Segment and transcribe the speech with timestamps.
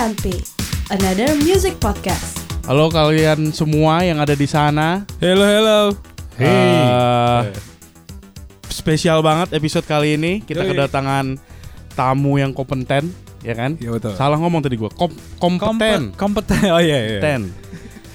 [0.00, 0.32] AMP,
[0.88, 2.40] another music podcast.
[2.64, 5.04] Halo kalian semua yang ada di sana.
[5.20, 5.92] Hello hello.
[6.40, 7.52] Eh,
[8.72, 10.40] spesial banget episode kali ini.
[10.40, 10.72] Kita Yoi.
[10.72, 11.36] kedatangan
[11.92, 13.12] tamu yang kompeten,
[13.44, 13.76] ya kan?
[13.76, 14.16] Iya betul.
[14.16, 14.88] Salah ngomong tadi gua.
[14.88, 16.16] Kom kompeten.
[16.16, 16.16] Kompeten.
[16.16, 16.72] Kompeten.
[16.72, 17.20] Oh iya iya.
[17.20, 17.42] Kompeten.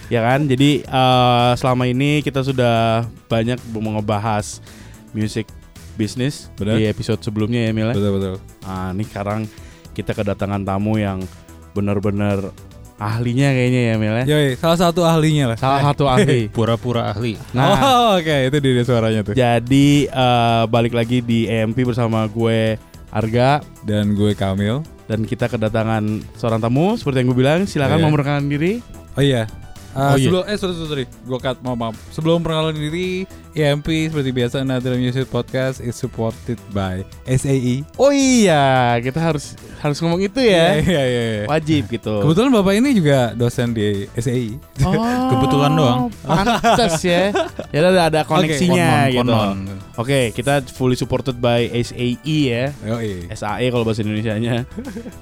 [0.10, 0.50] Ya kan?
[0.50, 4.58] Jadi eh, selama ini kita sudah banyak ngebahas
[5.14, 5.46] music
[6.02, 6.82] business Benar.
[6.82, 7.94] di episode sebelumnya ya Mila.
[7.94, 8.36] Betul betul.
[8.66, 9.46] Nah, ini sekarang
[9.94, 11.22] kita kedatangan tamu yang
[11.76, 12.56] benar-benar
[12.96, 14.24] ahlinya kayaknya ya Mila.
[14.24, 15.58] Yoi, salah satu ahlinya lah.
[15.60, 16.48] Salah satu ahli.
[16.56, 17.36] Pura-pura ahli.
[17.52, 19.36] Nah, oh, oke, itu dia suaranya tuh.
[19.36, 22.80] Jadi eh, balik lagi di EMP bersama gue
[23.12, 24.80] Arga Dan gue Kamil.
[25.06, 26.02] dan kita kedatangan
[26.34, 28.06] seorang tamu seperti yang gue bilang silakan Oh, iya.
[28.08, 28.74] memperkenalkan diri.
[29.14, 29.44] Oh iya.
[29.96, 30.28] Uh, Oh, iya.
[30.28, 31.06] sebelum eh sorry sorry, sorry.
[31.08, 31.96] gue cut maaf, maaf.
[32.12, 37.88] Sebelum perkenalan diri, EMP seperti biasa Another Music Podcast is supported by SAE.
[37.96, 40.76] Oh iya, kita harus harus ngomong itu ya.
[40.78, 41.46] Iya iya iya.
[41.48, 42.20] Wajib gitu.
[42.20, 44.60] Kebetulan bapak ini juga dosen di SAE.
[44.84, 44.92] Oh,
[45.32, 46.00] Kebetulan doang.
[46.22, 47.32] Pantes ya.
[47.72, 49.24] Ya ada ada koneksinya gitu.
[49.24, 49.80] Konon-konon.
[49.96, 52.76] Oke, kita fully supported by SAE ya.
[52.84, 53.32] Yoi.
[53.32, 54.68] SAE kalau bahasa Indonesianya.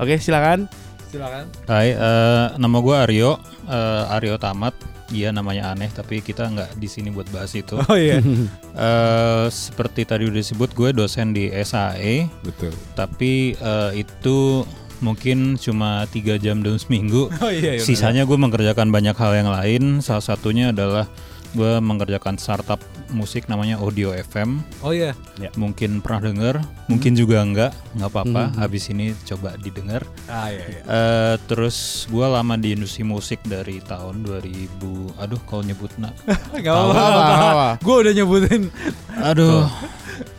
[0.02, 0.66] Oke, silakan.
[1.14, 1.46] Silakan.
[1.70, 3.38] Hai, eh, nama gue Aryo,
[3.70, 4.74] eh, Aryo Tamat.
[5.14, 7.78] Iya namanya aneh, tapi kita nggak di sini buat bahas itu.
[7.78, 8.18] Oh iya.
[8.74, 12.74] Eh, seperti tadi udah disebut, gue dosen di SAE, Betul.
[12.98, 14.66] tapi eh, itu
[14.98, 17.30] mungkin cuma tiga jam dalam seminggu.
[17.38, 17.78] Oh iya.
[17.78, 20.02] iya Sisanya gue mengerjakan banyak hal yang lain.
[20.02, 21.06] Salah satunya adalah
[21.54, 24.62] gue mengerjakan startup musik namanya Audio FM.
[24.82, 25.14] Oh iya.
[25.54, 28.44] Mungkin pernah denger, mungkin juga enggak, nggak apa-apa.
[28.50, 28.58] Hmm.
[28.58, 30.02] Habis ini coba didengar.
[30.26, 30.82] Ah iya iya.
[30.84, 35.22] Eh terus gue lama di industri musik dari tahun 2000.
[35.22, 36.14] Aduh, kalau nyebut nak.
[36.54, 37.02] Apa, apa-apa.
[37.22, 37.70] apa, apa.
[37.80, 38.64] Gue udah nyebutin.
[39.16, 39.70] Aduh.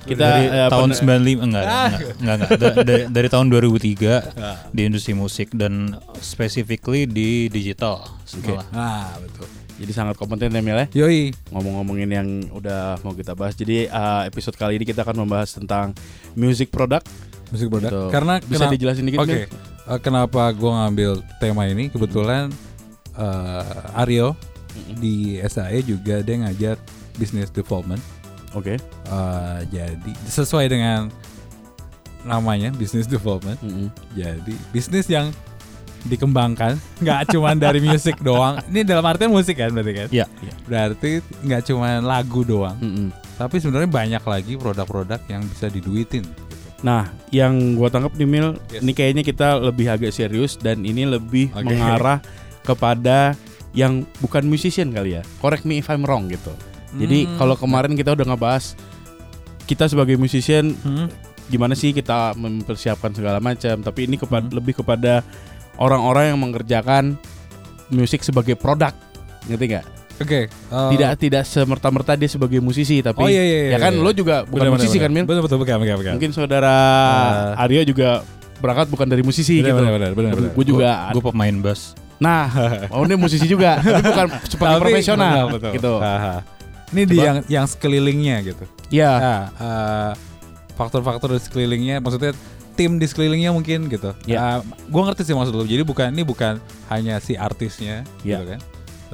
[0.05, 1.89] Kita dari eh, tahun pen- 95 enggak, enggak,
[2.21, 2.51] enggak, enggak.
[2.55, 4.57] Da- dari, dari tahun 2003 Ah.
[4.69, 8.05] di industri musik dan specifically di digital
[8.45, 8.67] malah.
[8.71, 9.49] Ah betul.
[9.75, 10.87] Jadi sangat kompeten ya Mil ya.
[10.95, 11.35] Yoi.
[11.51, 13.59] Ngomong-ngomongin yang udah mau kita bahas.
[13.59, 15.91] Jadi eh, episode kali ini kita akan membahas tentang
[16.35, 17.11] music product.
[17.51, 17.91] Musik produk.
[17.91, 18.03] Gitu.
[18.11, 19.35] Karena Bisa kena- dijelasin dikit Oke.
[19.35, 19.47] Mil?
[19.85, 21.11] Eh, kenapa gue ngambil
[21.43, 21.91] tema ini?
[21.91, 22.55] Kebetulan
[23.15, 24.39] eh, Aryo
[24.99, 26.77] di SAE juga dia ngajar
[27.19, 28.03] business development.
[28.55, 28.79] Oke.
[28.79, 31.11] Eh, jadi sesuai dengan
[32.25, 33.59] namanya business development.
[33.61, 33.89] Mm-mm.
[34.17, 35.29] Jadi bisnis yang
[36.05, 38.61] dikembangkan nggak cuma dari musik doang.
[38.69, 40.09] Ini dalam artian musik kan berarti kan?
[40.13, 40.27] Iya.
[40.69, 41.11] Berarti
[41.43, 43.09] nggak cuma lagu doang, Mm-mm.
[43.37, 46.25] tapi sebenarnya banyak lagi produk-produk yang bisa diduitin.
[46.85, 48.85] Nah, yang gua tangkap nih Mil, Yes.
[48.85, 51.65] ini kayaknya kita lebih agak serius dan ini lebih Oke.
[51.73, 52.21] mengarah
[52.61, 53.33] kepada
[53.73, 55.23] yang bukan musician kali ya.
[55.41, 56.53] Correct me if I'm wrong gitu.
[56.95, 57.41] Jadi Hmm.
[57.41, 58.77] kalau kemarin kita udah ngebahas
[59.65, 61.09] kita sebagai musician Hmm.
[61.45, 64.55] gimana sih kita mempersiapkan segala macam, tapi ini kepada Hmm.
[64.55, 65.25] lebih kepada
[65.77, 67.17] orang-orang yang mengerjakan
[67.89, 68.95] musik sebagai produk.
[69.45, 69.87] Ngerti nggak?
[70.15, 70.47] Oke.
[70.47, 73.59] eh, Tidak tidak semerta-merta dia sebagai musisi, tapi Oh iya iya.
[73.75, 73.99] ya kan iya.
[73.99, 75.25] lo juga bukan Benar, musisi benar, kan Mil?
[75.27, 76.13] Betul betul bukan bukan bukan.
[76.17, 76.75] Mungkin saudara
[77.53, 77.63] Ah.
[77.67, 78.23] Aryo juga
[78.63, 79.77] berangkat bukan dari musisi benar, gitu.
[79.83, 80.33] benar benar benar.
[80.55, 80.91] Gue juga.
[81.11, 81.99] Gue pemain bass.
[82.17, 82.47] Nah,
[82.95, 85.73] oh ini musisi juga, tapi bukan sebagai Tapi- profesional betul, betul.
[85.77, 85.93] gitu.
[86.95, 88.65] Ini di yang yang sekelilingnya gitu.
[88.95, 89.11] Iya.
[89.19, 90.11] Nah, eh,
[90.75, 92.31] faktor-faktor di sekelilingnya, maksudnya
[92.75, 94.11] tim di sekelilingnya mungkin gitu.
[94.27, 94.59] Ya.
[94.59, 94.59] Eh,
[94.91, 95.65] gua ngerti sih maksud lu.
[95.65, 96.59] Jadi bukan ini bukan
[96.91, 98.43] hanya si artisnya, Ya.
[98.43, 98.61] gitu kan?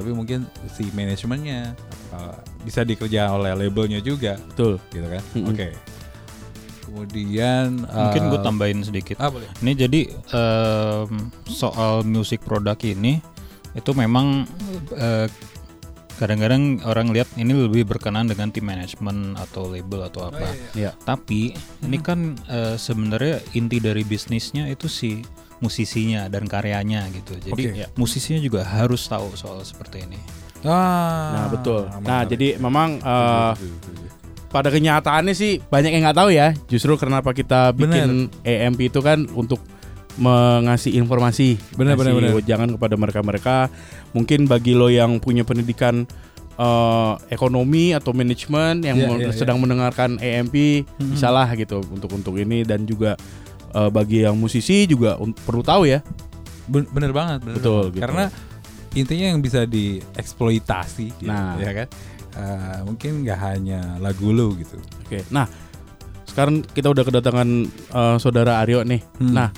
[0.00, 1.76] Tapi mungkin si manajemennya
[2.10, 4.80] eh, bisa dikerjakan oleh labelnya juga, Betul.
[4.90, 5.22] gitu kan?
[5.36, 5.52] Mm-mm.
[5.52, 5.68] Oke.
[6.84, 9.16] Kemudian Mungkin gue eh, tambahin sedikit.
[9.22, 9.46] Ah boleh.
[9.62, 13.22] Ini jadi em, soal musik produk ini
[13.78, 14.42] itu memang
[14.98, 15.30] eh,
[16.20, 20.52] kadang-kadang orang lihat ini lebih berkenan dengan tim manajemen atau label atau apa.
[20.76, 20.92] Iya.
[21.00, 25.24] Tapi ini kan eh, sebenarnya inti dari bisnisnya itu si
[25.64, 27.40] musisinya dan karyanya gitu.
[27.40, 27.72] Jadi Oke.
[27.72, 30.20] ya, musisinya juga harus tahu soal seperti ini.
[30.60, 31.88] Ah, Nah betul.
[31.88, 32.28] Nah menarik.
[32.36, 34.06] jadi memang setuju.
[34.52, 36.52] pada kenyataannya sih banyak yang nggak tahu ya.
[36.68, 39.60] Justru kenapa kita bikin EMP itu kan untuk
[40.16, 42.34] mengasih informasi, Benar, benar, benar.
[42.34, 43.56] wejangan kepada mereka-mereka.
[44.10, 46.08] Mungkin bagi lo yang punya pendidikan
[46.56, 51.16] eh, ekonomi atau manajemen yang Iya, mau- iya, sedang mendengarkan EMP, Mhm.
[51.16, 53.16] bisalah gitu untuk untuk ini dan juga
[53.70, 56.02] eh, bagi yang musisi juga perlu tahu ya.
[56.66, 57.94] Ben- bener banget, bener Betul, banget.
[57.94, 58.02] gitu.
[58.02, 58.24] Karena
[58.92, 61.56] intinya yang bisa dieksploitasi, gitu, Nah.
[61.56, 61.88] ya kan?
[62.30, 64.76] Eh, mungkin nggak hanya lagu lu gitu.
[65.00, 65.22] Oke.
[65.30, 65.46] Nah,
[66.24, 67.48] sekarang kita udah kedatangan
[67.88, 69.00] eh, saudara Aryo nih.
[69.16, 69.32] Hmm.
[69.32, 69.48] Nah,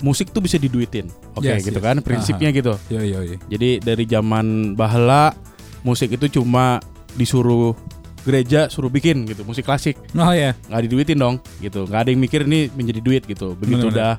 [0.00, 1.08] musik tuh bisa diduitin.
[1.32, 1.84] Oke, Yes, gitu yes.
[1.84, 2.72] kan prinsipnya gitu.
[2.88, 3.36] Yo yo yo.
[3.46, 5.32] Jadi dari zaman bahala
[5.80, 6.80] musik itu cuma
[7.12, 7.72] disuruh
[8.20, 10.52] gereja suruh bikin gitu musik klasik Oh ya.
[10.68, 13.96] nggak diduitin dong gitu nggak ada yang mikir ini menjadi duit gitu begitu Bener-bener.
[13.96, 14.12] udah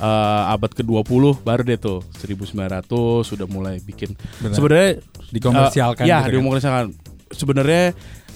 [0.00, 2.88] eh, abad ke-20 baru deh tuh 1900
[3.22, 4.56] sudah mulai bikin Benar.
[4.56, 4.90] sebenarnya
[5.28, 6.32] Dikomersialkan eh, ya gitu kan?
[6.32, 6.86] dikomersialkan
[7.30, 7.84] sebenarnya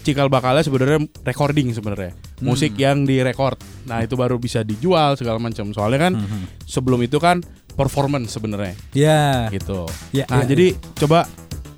[0.08, 2.16] cikal bakalnya sebenarnya recording sebenarnya.
[2.16, 2.48] Hmm.
[2.48, 5.68] musik yang direkord nah itu baru bisa dijual segala macam.
[5.70, 6.64] Soalnya kan Mhm.
[6.64, 7.44] sebelum itu kan
[7.76, 8.72] performance sebenarnya.
[8.96, 9.84] Ya, gitu.
[10.10, 11.28] Ya, nah ya, jadi coba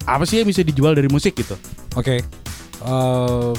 [0.07, 1.59] apa sih yang bisa dijual dari musik gitu?
[1.93, 2.23] Oke.
[2.81, 3.51] Eh,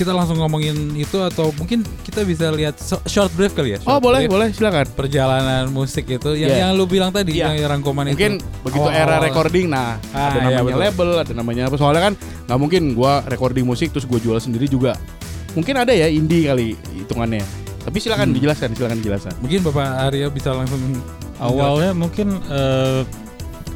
[0.00, 3.78] kita langsung ngomongin itu atau mungkin kita bisa lihat short brief kali ya?
[3.80, 6.58] oh Short boleh brief boleh silakan Perjalanan musik itu yang Iya.
[6.62, 7.52] yang lu bilang tadi Iya.
[7.52, 8.64] yang rangkuman mungkin itu.
[8.64, 9.04] begitu Awal-awal.
[9.06, 10.80] era recording nah Ah, ada iya, namanya betul.
[10.80, 12.14] label ada namanya apa soalnya kan
[12.48, 14.96] nggak mungkin gua recording musik terus gua jual sendiri juga
[15.52, 17.44] mungkin ada ya indie kali hitungannya
[17.80, 18.36] tapi silakan Hmm.
[18.36, 20.80] dijelaskan silakan dijelaskan Mungkin Bapak Arya bisa langsung
[21.36, 23.04] Awalnya mungkin eh,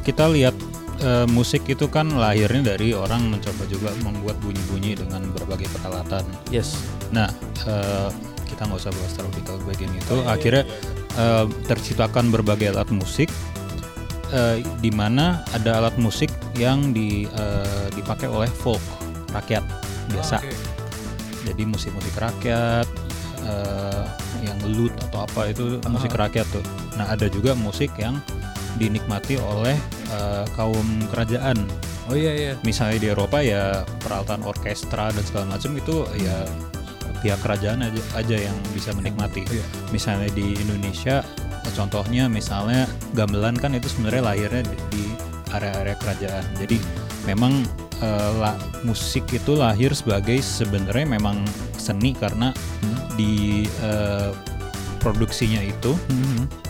[0.01, 0.53] kita lihat
[1.01, 6.23] eh, musik itu kan lahirnya dari orang mencoba juga membuat bunyi-bunyi dengan berbagai peralatan.
[6.53, 6.77] yes
[7.11, 7.29] Nah,
[7.67, 8.09] eh,
[8.45, 10.15] kita nggak usah bahas terlalu detail bagian itu.
[10.25, 10.63] Akhirnya
[11.15, 13.31] eh, terciptakan berbagai alat musik,
[14.31, 18.81] eh, di mana ada alat musik yang di, eh, dipakai oleh folk
[19.31, 19.63] rakyat
[20.11, 20.39] biasa.
[21.45, 22.87] Jadi musik-musik rakyat,
[23.45, 24.03] eh,
[24.43, 26.65] yang lute atau apa itu musik rakyat tuh.
[26.99, 28.19] Nah, ada juga musik yang
[28.75, 29.75] dinikmati oleh
[30.15, 31.59] eh, kaum kerajaan
[32.05, 32.53] Oh iya iya.
[32.61, 36.45] misalnya di Eropa ya peralatan orkestra dan segala macam itu ya
[37.25, 39.41] pihak kerajaan aja, aja yang bisa menikmati.
[39.49, 39.65] Iya.
[39.89, 41.25] Misalnya di Indonesia
[41.73, 42.85] contohnya misalnya
[43.17, 44.61] gamelan kan itu sebenarnya lahirnya
[44.93, 45.09] di,
[45.49, 46.45] area-area kerajaan.
[46.61, 46.77] Jadi
[47.25, 47.65] memang
[48.05, 51.41] eh, la- musik itu lahir sebagai sebenarnya memang
[51.81, 52.53] seni karena
[53.17, 54.29] di eh,
[55.01, 56.64] produksinya itu Mhm.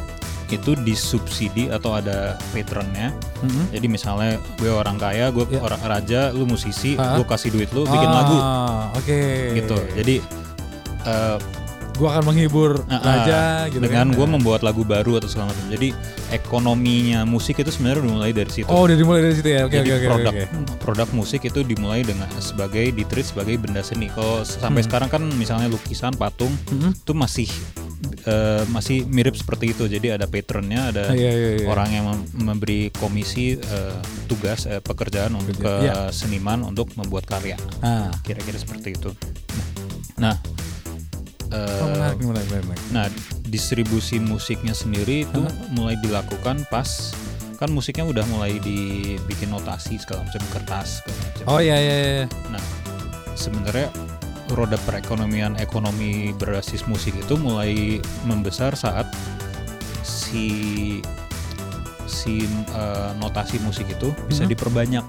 [0.47, 3.09] Itu disubsidi atau ada patronnya
[3.42, 3.74] Mhm.
[3.74, 5.62] jadi misalnya gue orang kaya, gue Ya.
[5.62, 7.15] orang raja, lu musisi, Ah.
[7.15, 8.38] gue kasih duit lu bikin Ah, lagu
[8.95, 9.21] Oke.
[9.56, 9.77] gitu.
[9.95, 10.15] Jadi
[11.06, 11.38] eh,
[11.95, 13.39] gua akan menghibur ah, raja
[13.69, 14.18] gitu dengan kan.
[14.18, 15.69] gue membuat lagu baru atau segala macam.
[15.69, 15.95] Jadi
[16.30, 18.68] ekonominya musik itu sebenarnya dimulai dari situ.
[18.68, 19.63] Oh, udah dimulai dari situ ya.
[19.63, 20.07] Oke Jadi oke oke.
[20.09, 20.45] produk oke.
[20.77, 24.09] produk musik itu dimulai dengan sebagai ditreat sebagai benda seni.
[24.09, 24.88] Kalau sampai Hmm.
[24.88, 27.00] sekarang kan misalnya lukisan, patung Mhm.
[27.00, 27.48] itu masih
[28.24, 29.86] eh, masih mirip seperti itu.
[29.86, 31.65] Jadi ada patternnya, ada Iya iya iya.
[31.65, 33.95] orang yang mem- memberi komisi eh,
[34.25, 36.09] tugas eh, pekerjaan untuk ke Iya.
[36.09, 38.09] seniman untuk membuat karya Ah.
[38.21, 39.13] kira-kira seperti itu
[40.15, 40.33] nah
[41.47, 42.86] eh, Oh, menarik, menarik, menarik, menarik.
[42.89, 43.06] nah
[43.45, 47.13] distribusi musiknya sendiri itu mulai dilakukan pas
[47.56, 52.25] kan musiknya udah mulai dibikin notasi segala macam kertas segala macam Oh iya iya iya.
[52.50, 52.63] nah
[53.33, 53.91] sebenarnya
[54.50, 59.09] roda perekonomian ekonomi berbasis musik itu mulai membesar saat
[60.01, 61.00] si
[62.06, 64.50] si eh, notasi musik itu bisa Mhm.
[64.51, 65.06] diperbanyak.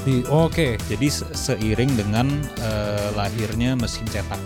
[0.00, 0.80] Di oke.
[0.80, 4.40] Jadi se- seiring dengan eh, lahirnya mesin cetak.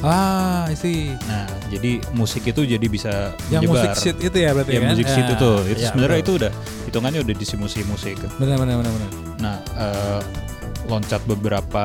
[0.00, 1.08] Ah, I see.
[1.24, 3.96] Nah, jadi musik itu jadi bisa Yang musik menyebar.
[3.98, 4.88] sheet itu ya berarti Ya, kan?
[4.92, 6.52] musik sheet itu, itu ya, sebenarnya itu udah
[6.84, 8.16] hitungannya udah distribusi musik.
[8.36, 9.10] Benar benar benar benar.
[9.40, 10.20] Nah, eh,
[10.84, 11.84] loncat beberapa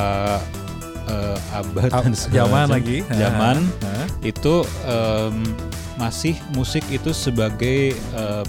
[1.10, 3.02] eh, abad Ah, dan Zaman lagi.
[3.06, 4.06] Zaman ah.
[4.22, 4.54] itu
[4.86, 5.36] em,
[5.96, 8.46] masih musik itu sebagai eh,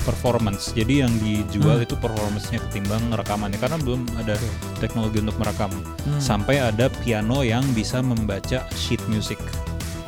[0.00, 0.72] performance.
[0.72, 1.84] Jadi yang dijual Hmm.
[1.84, 4.40] itu performancenya ketimbang rekamannya karena belum ada
[4.78, 5.68] teknologi untuk merekam.
[5.68, 6.16] Hmm.
[6.18, 9.36] Sampai ada piano yang bisa membaca sheet music.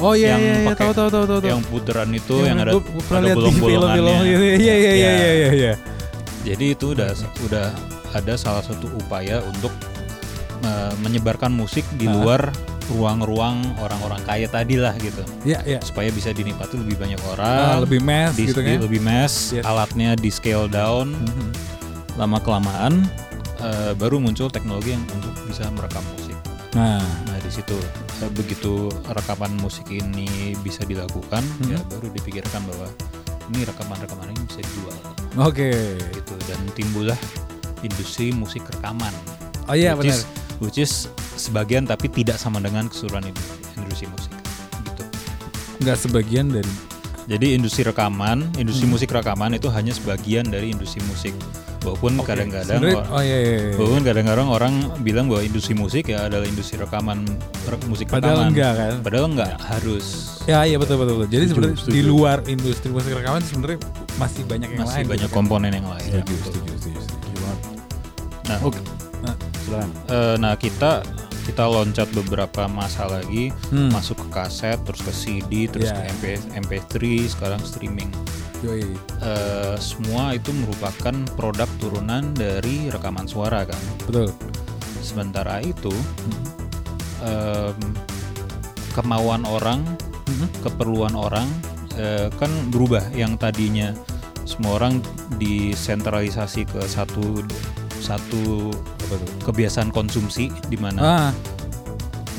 [0.00, 1.38] Oh iya yang iya iya pakai- tahu tahu tahu tahu.
[1.44, 2.72] Yang putaran itu Yang yang, ada
[3.04, 4.24] pernah ada bolong-bolongannya.
[4.24, 4.44] gitu.
[4.56, 5.12] Iya iya iya Ya.
[5.12, 5.72] iya iya iya.
[6.40, 7.10] Jadi itu udah
[7.44, 7.66] udah
[8.10, 9.68] ada salah satu upaya untuk
[10.60, 12.12] eh, menyebarkan musik di Ah.
[12.12, 12.42] luar
[12.90, 15.22] ruang-ruang orang-orang kaya tadi lah gitu.
[15.46, 15.78] Iya iya.
[15.78, 17.86] Supaya bisa dinikmati lebih banyak orang.
[17.86, 18.82] lebih mass di, gitu kan.
[18.82, 19.62] lebih mass, Yes.
[19.62, 21.48] alatnya di scale down, Mhm.
[22.16, 23.06] lama kelamaan
[23.60, 26.32] eh, baru muncul teknologi yang untuk bisa merekam musik.
[26.72, 27.76] Nah, Nah di situ
[28.18, 31.68] eh, begitu rekaman musik ini bisa dilakukan, Mhm.
[31.68, 32.88] ya baru dipikirkan bahwa
[33.48, 34.96] ini rekaman-rekaman ini bisa dijual,
[35.38, 35.70] oke.
[36.10, 37.18] gitu dan timbullah
[37.80, 39.12] industri musik rekaman.
[39.68, 40.16] Oh iya benar.
[40.60, 44.32] Which is sebagian tapi tidak sama dengan keseluruhan industri, industri musik.
[44.84, 45.02] Gitu.
[45.80, 46.72] Nggak sebagian dari
[47.22, 48.92] Jadi industri rekaman, industri Hmm.
[48.92, 51.30] musik rekaman itu hanya sebagian dari industri musik.
[51.80, 53.54] Walaupun kadang-kadang Sebenarnya- or- oh iya iya.
[53.62, 53.72] iya.
[53.72, 57.22] walaupun kadang-kadang orang bilang bahwa industri musik ya adalah industri rekaman
[57.64, 58.50] re- musik Padahal rekaman.
[58.50, 58.92] enggak kan?
[59.00, 60.06] Padahal enggak harus.
[60.44, 61.14] Ya iya betul betul.
[61.18, 61.30] betul.
[61.30, 63.78] Jadi sebenarnya di luar industri musik rekaman sebenarnya
[64.18, 65.06] masih banyak yang Masih lain.
[65.08, 65.38] banyak gitu kan.
[65.38, 66.08] komponen yang lain.
[66.10, 66.44] Setuju, Gitu.
[66.44, 67.30] setuju, setuju, setuju.
[68.44, 68.76] Nah, Oke.
[68.76, 68.99] Nah.
[69.70, 69.88] Silakan.
[70.08, 71.06] eh, nah kita
[71.40, 73.90] kita loncat beberapa masa lagi Hmm.
[73.90, 75.96] masuk ke kaset, terus ke CD, terus Ya.
[75.96, 78.10] ke MP, MP3, sekarang streaming.
[78.60, 78.84] Yoi.
[79.20, 83.80] Eh, semua itu merupakan produk turunan dari rekaman suara kan.
[84.00, 84.30] Betul.
[85.00, 85.90] Sementara itu
[87.20, 87.76] em,
[88.90, 89.84] kemauan orang,
[90.26, 90.46] Mhm.
[90.62, 91.48] keperluan orang
[91.92, 93.92] eh, kan berubah yang tadinya
[94.44, 95.02] semua orang
[95.36, 97.44] disentralisasi ke satu
[98.00, 98.72] satu
[99.40, 101.30] kebiasaan konsumsi di mana Ah,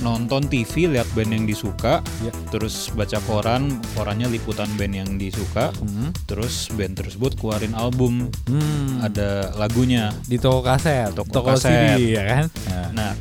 [0.01, 2.33] nonton TV lihat band yang disuka Ya.
[2.49, 8.25] terus baca koran korannya liputan band yang disuka hmm, terus band tersebut keluarin album.
[8.49, 10.09] Hmm, ada lagunya.
[10.25, 11.97] Di toko kaset, Toko toko kaset.
[11.97, 12.45] CD ya kan?
[12.67, 13.11] Nah, nah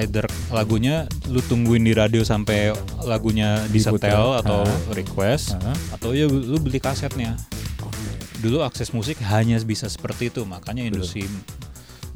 [0.00, 4.78] either lagunya lu tungguin di radio sampai lagunya disetel atau Ah.
[4.90, 7.36] request ah, atau ya lu beli kasetnya.
[8.40, 11.24] Dulu akses musik hanya bisa seperti itu makanya industri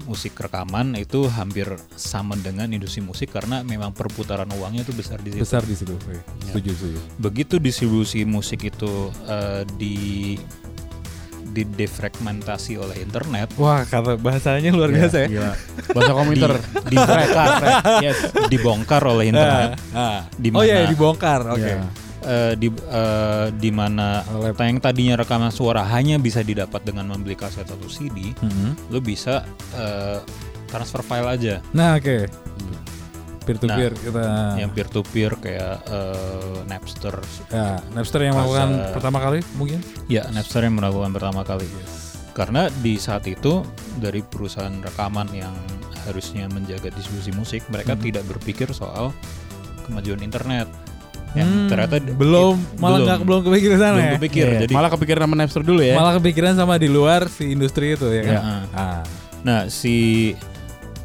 [0.05, 5.33] musik rekaman itu hampir sama dengan industri musik karena memang perputaran uangnya itu besar di
[5.33, 5.95] situ besar di situ.
[5.95, 6.99] Oke, Setuju, setuju.
[7.19, 8.91] begitu distribusi musik itu
[9.25, 9.97] eh, di
[11.49, 15.29] di defragmentasi oleh internet Wah, kata bahasanya luar Iya, biasa ya.
[15.29, 15.53] Gila.
[15.91, 16.53] Bahasa komputer.
[16.53, 17.49] di, dibongkar
[17.99, 18.19] yes.
[18.47, 21.41] dibongkar oleh internet Ah, Di oh iya, dibongkar.
[21.49, 21.65] Oke.
[21.65, 21.89] Iya.
[22.29, 24.21] Eh, di eh, di mana
[24.53, 28.93] yang tadinya rekaman suara hanya bisa didapat dengan membeli kaset atau CD, Mhm.
[28.93, 30.21] lu bisa eh,
[30.69, 32.29] transfer file aja Nah, oke.
[33.49, 34.25] Peer to peer Nah, kita.
[34.61, 37.17] yang peer to peer kayak eh, Napster.
[37.49, 39.81] Ya, Napster yang melakukan pertama kali mungkin.
[40.05, 41.65] Ya, Napster yang melakukan pertama kali.
[42.37, 43.65] Karena di saat itu
[43.97, 45.57] dari perusahaan rekaman yang
[46.05, 48.05] harusnya menjaga distribusi musik, mereka Hmm.
[48.05, 49.17] tidak berpikir soal
[49.89, 50.69] kemajuan internet.
[51.37, 54.13] Yang Hmm, ternyata belum i- malah nggak belum kepikiran sana belum ya.
[54.17, 54.47] kepikir.
[54.47, 55.95] Iya, Jadi malah kepikiran sama Napster dulu ya.
[55.95, 58.33] Malah kepikiran sama di luar si industri itu ya kan.
[58.33, 58.41] Ya.
[58.73, 59.01] Ah.
[59.39, 59.97] Nah, si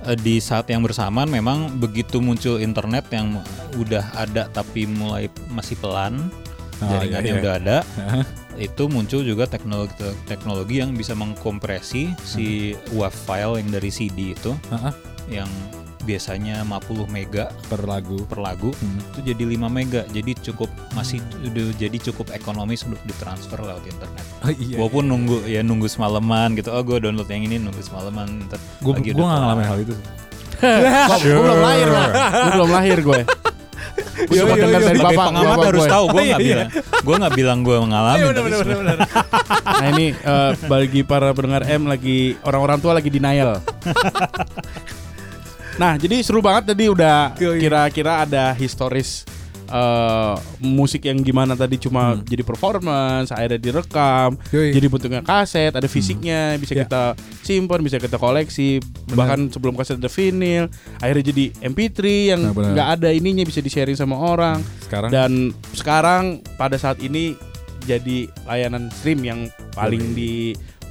[0.02, 3.40] eh, di saat yang bersamaan memang begitu muncul internet yang
[3.74, 6.28] udah ada tapi mulai masih pelan,
[6.76, 7.42] Oh, jaringannya iya, iya.
[7.42, 7.78] udah ada,
[8.60, 12.46] itu muncul juga teknologi teknologi yang bisa mengkompresi si
[12.92, 14.94] WAV file yang dari CD itu Heeh.
[15.32, 15.48] yang
[16.04, 18.20] biasanya 50 mega per lagu.
[18.24, 19.00] per lagu Hmm.
[19.14, 20.04] itu jadi 5 mega.
[20.06, 24.26] Jadi cukup masih udah jadi cukup ekonomis untuk ditransfer lewat internet.
[24.40, 24.76] Oh, iya.
[24.78, 26.70] Walaupun nunggu ya nunggu semalaman gitu.
[26.70, 28.46] Oh, gue download yang ini nunggu semalaman.
[28.46, 29.96] ntar Gue lagi gue nggak ngalamin hal itu.
[31.10, 32.08] Kok gue belum lahir lah.
[32.14, 33.22] Gue belum lahir gue.
[34.24, 35.92] Gue cuma dengar yo, dari bapak pengamat bapak harus gue.
[35.92, 36.06] tahu.
[36.08, 36.70] Gue nggak Iya, bilang.
[37.04, 38.20] Gue nggak bilang gue mengalami.
[38.20, 39.10] Iya, tapi sebenarnya-
[39.84, 43.60] Nah ini eh, bagi para pendengar M lagi orang-orang tua lagi denial.
[45.76, 47.58] Nah jadi seru banget tadi udah Yoi.
[47.60, 49.26] kira-kira ada historis
[49.66, 52.22] eh, musik yang gimana tadi cuma Hmm.
[52.22, 54.70] jadi performance, akhirnya direkam, Yoi.
[54.70, 56.86] jadi bentuknya kaset, ada fisiknya, bisa Ya.
[56.86, 57.04] kita
[57.42, 59.18] simpan, bisa kita koleksi, Benar.
[59.18, 62.00] bahkan sebelum kaset ada vinyl, akhirnya jadi MP3
[62.30, 64.62] yang Nah, nggak ada ininya bisa di sharing sama orang.
[64.80, 65.32] Sekarang Dan
[65.74, 67.34] sekarang pada saat ini
[67.82, 69.40] jadi layanan stream yang
[69.74, 70.14] paling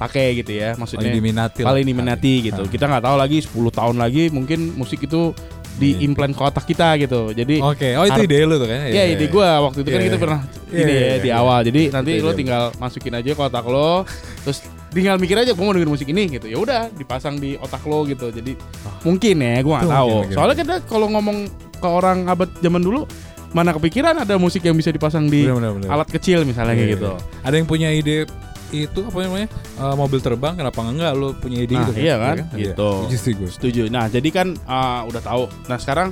[0.03, 0.75] dipakai gitu ya.
[0.75, 1.61] Maksudnya paling diminati.
[1.63, 2.63] paling diminati gitu.
[2.63, 2.69] Ah.
[2.69, 5.31] Kita nggak tahu lagi 10 tahun lagi mungkin musik itu
[5.73, 7.31] diimplant ke otak kita gitu.
[7.33, 8.83] Jadi Oke, oh itu ide lu tuh kan?
[8.85, 10.21] ya ide gua waktu itu kan Iya, kita iya.
[10.21, 11.39] pernah Iya, ini iya, ya iya, di iya.
[11.41, 11.59] awal.
[11.65, 14.05] Jadi nanti lo tinggal masukin aja ke otak lo,
[14.45, 14.57] terus
[14.93, 16.45] tinggal mikir aja gua mau dengerin musik ini gitu.
[16.45, 18.29] Ya udah dipasang di otak lo gitu.
[18.29, 18.53] Jadi
[19.01, 20.09] mungkin ya gua nggak tahu.
[20.13, 20.35] mungkin.
[20.37, 21.37] Soalnya kita kalau ngomong
[21.73, 23.09] ke orang abad zaman dulu
[23.53, 25.89] mana kepikiran ada musik yang bisa dipasang di Bener, bener, bener.
[25.89, 27.09] alat kecil misalnya kayak Iya, gitu.
[27.13, 27.45] iya.
[27.45, 28.25] Ada yang punya ide
[28.73, 32.35] itu apa namanya eh, mobil terbang kenapa enggak lu punya ide Nah, gitu iya kan?
[32.51, 32.89] Gitu.
[33.05, 33.49] Setuju sih gue.
[33.49, 33.81] Setuju.
[33.87, 35.43] Nah, jadi kan uh, udah tahu.
[35.65, 36.09] Nah, sekarang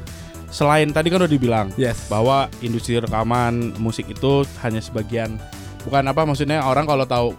[0.48, 2.06] selain tadi kan udah dibilang Yes.
[2.06, 5.40] bahwa industri rekaman musik itu hanya sebagian
[5.82, 7.30] bukan apa maksudnya orang kalau tahu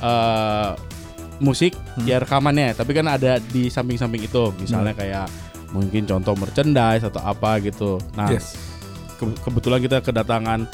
[0.00, 0.72] uh,
[1.38, 2.06] musik Hmm.
[2.06, 4.48] ya rekamannya, tapi kan ada di samping-samping itu.
[4.48, 4.56] Hmm.
[4.56, 5.26] Misalnya kayak
[5.70, 8.00] mungkin contoh merchandise atau apa gitu.
[8.14, 8.56] Nah, yes.
[9.16, 10.64] ke- kebetulan kita kedatangan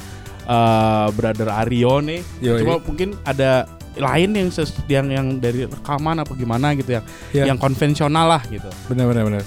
[0.45, 2.21] uh, brother Aryo nih.
[2.38, 2.62] Yoi.
[2.62, 7.45] Cuma mungkin ada lain yang ses- yang yang dari rekaman apa gimana gitu yang Ya.
[7.47, 8.68] yang konvensional lah gitu.
[8.87, 9.45] benar benar benar.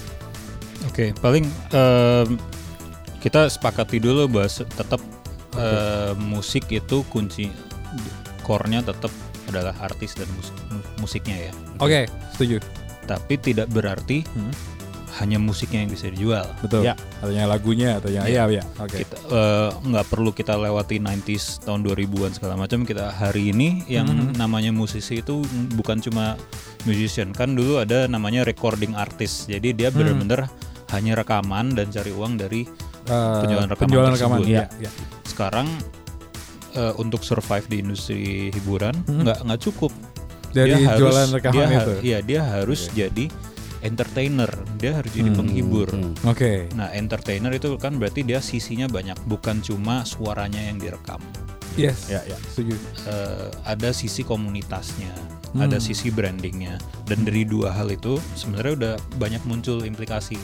[0.84, 2.28] Oke, paling em,
[3.18, 4.98] kita sepakati dulu bahwa se- tetap
[5.52, 7.48] em, musik itu kunci
[8.42, 9.12] core-nya tetap
[9.44, 11.52] adalah artis dan mus- mu- musiknya ya.
[11.78, 12.58] Oke, setuju.
[13.02, 14.52] Tapi tidak berarti Hmm.
[15.14, 16.48] Hanya musiknya yang bisa dijual.
[16.58, 16.82] Betul.
[16.82, 16.96] Ya.
[17.18, 18.64] Artinya lagunya atau yang iya iya.
[18.76, 19.00] Oke.
[19.00, 22.82] Kita eh, nggak perlu kita lewati 90s tahun 2000-an segala macam.
[22.82, 24.34] Kita hari ini yang Mhm.
[24.34, 26.40] namanya musisi itu bukan cuma
[26.82, 29.46] musician kan dulu ada namanya recording artist.
[29.46, 30.00] Jadi dia Hmm.
[30.00, 30.48] benar-benar
[30.90, 32.64] hanya rekaman dan cari uang dari
[33.02, 34.38] Eh, penjualan rekaman penjualan rekaman.
[34.40, 34.54] tersebut.
[34.54, 34.90] Iya, iya.
[35.24, 35.68] sekarang
[36.72, 39.22] eh, untuk survive di industri hiburan Hmm.
[39.22, 39.92] nggak nggak cukup
[40.50, 41.92] Dari Dia harus- jualan rekaman dia itu.
[42.02, 43.24] iya dia harus jadi
[43.82, 45.38] entertainer dia harus jadi Hmm.
[45.38, 46.14] penghibur Hmm.
[46.24, 46.70] Oke.
[46.72, 51.20] nah entertainer itu kan berarti dia sisinya banyak bukan cuma suaranya yang direkam
[51.72, 52.12] Yes.
[52.12, 52.36] Ya, ya.
[52.52, 52.76] Setuju.
[53.08, 55.08] Eh, ada sisi komunitasnya
[55.52, 55.60] Hmm.
[55.62, 60.36] ada sisi brandingnya dan dari dua hal itu sebenarnya udah banyak muncul implikasi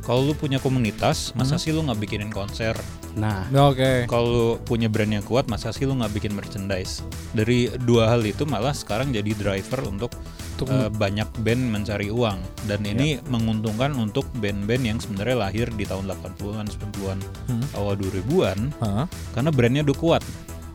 [0.00, 1.62] kalau lu punya komunitas masa Hmm.
[1.62, 2.74] sih lu nggak bikinin konser
[3.16, 4.04] Nah, Oke.
[4.04, 7.00] Kalau lu punya brand yang kuat, masa sih lu nggak bikin merchandise?
[7.32, 10.12] Dari dua hal itu malah sekarang jadi driver untuk
[10.56, 12.38] Untuk- eh, banyak band mencari uang.
[12.64, 17.66] Dan ini menguntungkan untuk band-band yang sebenarnya lahir di tahun 80-an, 90-an, Hmm.
[17.76, 19.04] awal 2000-an Hah?
[19.32, 20.22] karena brandnya udah kuat.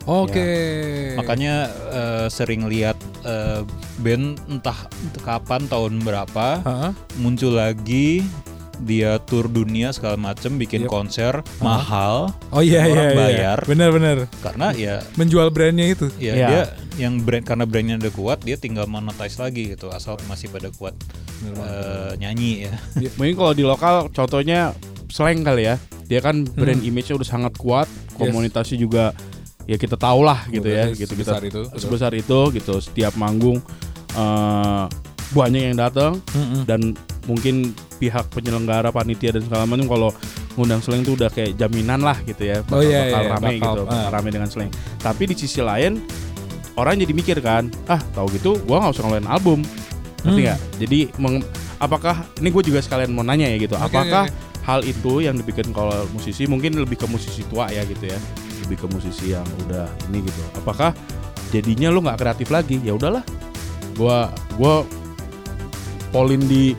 [0.03, 0.49] Oke.
[1.13, 1.53] Makanya
[1.93, 3.61] eh, sering lihat eh,
[3.97, 4.89] band entah
[5.21, 6.91] kapan tahun berapa Hah?
[7.17, 8.25] muncul lagi
[8.81, 10.89] dia tour dunia segala macem bikin Yep.
[10.89, 13.17] konser mahal Oh iya iya Orang iya.
[13.17, 13.57] bayar.
[13.63, 14.17] Benar-benar.
[14.41, 16.09] karena ya Menjual brandnya itu.
[16.17, 16.47] ya Iya.
[16.47, 16.61] dia
[16.99, 20.91] yang brand karena brandnya udah kuat dia tinggal monetize lagi gitu asal masih pada kuat
[21.41, 22.73] eh, nyanyi ya
[23.17, 24.75] mungkin kalau di lokal contohnya
[25.07, 25.75] slang kali ya.
[26.05, 29.15] Dia kan brand image-nya udah sangat kuat, komunitasnya juga
[29.63, 31.79] ya kita tahu lah gitu ya, gitu kita sebesar itu, betul.
[31.79, 32.73] sebesar itu gitu.
[32.79, 33.63] Setiap manggung
[34.11, 34.85] eh,
[35.31, 36.67] banyak yang datang Mm-mm.
[36.67, 36.91] dan
[37.25, 40.09] mungkin pihak penyelenggara panitia dan segala macam kalau
[40.53, 43.45] ngundang slang itu udah kayak jaminan lah gitu ya bakal, Oh, iya, bakal iya, rame
[43.53, 44.09] bakal, gitu bakal ah.
[44.09, 46.01] rame dengan slang tapi di sisi lain
[46.73, 49.59] orang jadi mikir kan ah tahu gitu gua nggak usah ngeluarin album.
[50.21, 50.47] Ngerti Hmm.
[50.47, 50.59] nggak?
[50.77, 51.45] Jadi meng-
[51.77, 55.33] apakah ini gue juga sekalian mau nanya ya gitu Oke, apakah oke, hal itu yang
[55.33, 58.21] dibikin kalau musisi mungkin lebih ke musisi tua ya gitu ya
[58.61, 60.93] lebih ke musisi yang udah ini gitu apakah
[61.49, 62.77] jadinya lu nggak kreatif lagi?
[62.85, 63.25] Ya udahlah
[63.97, 64.85] gua gua
[66.11, 66.77] polin di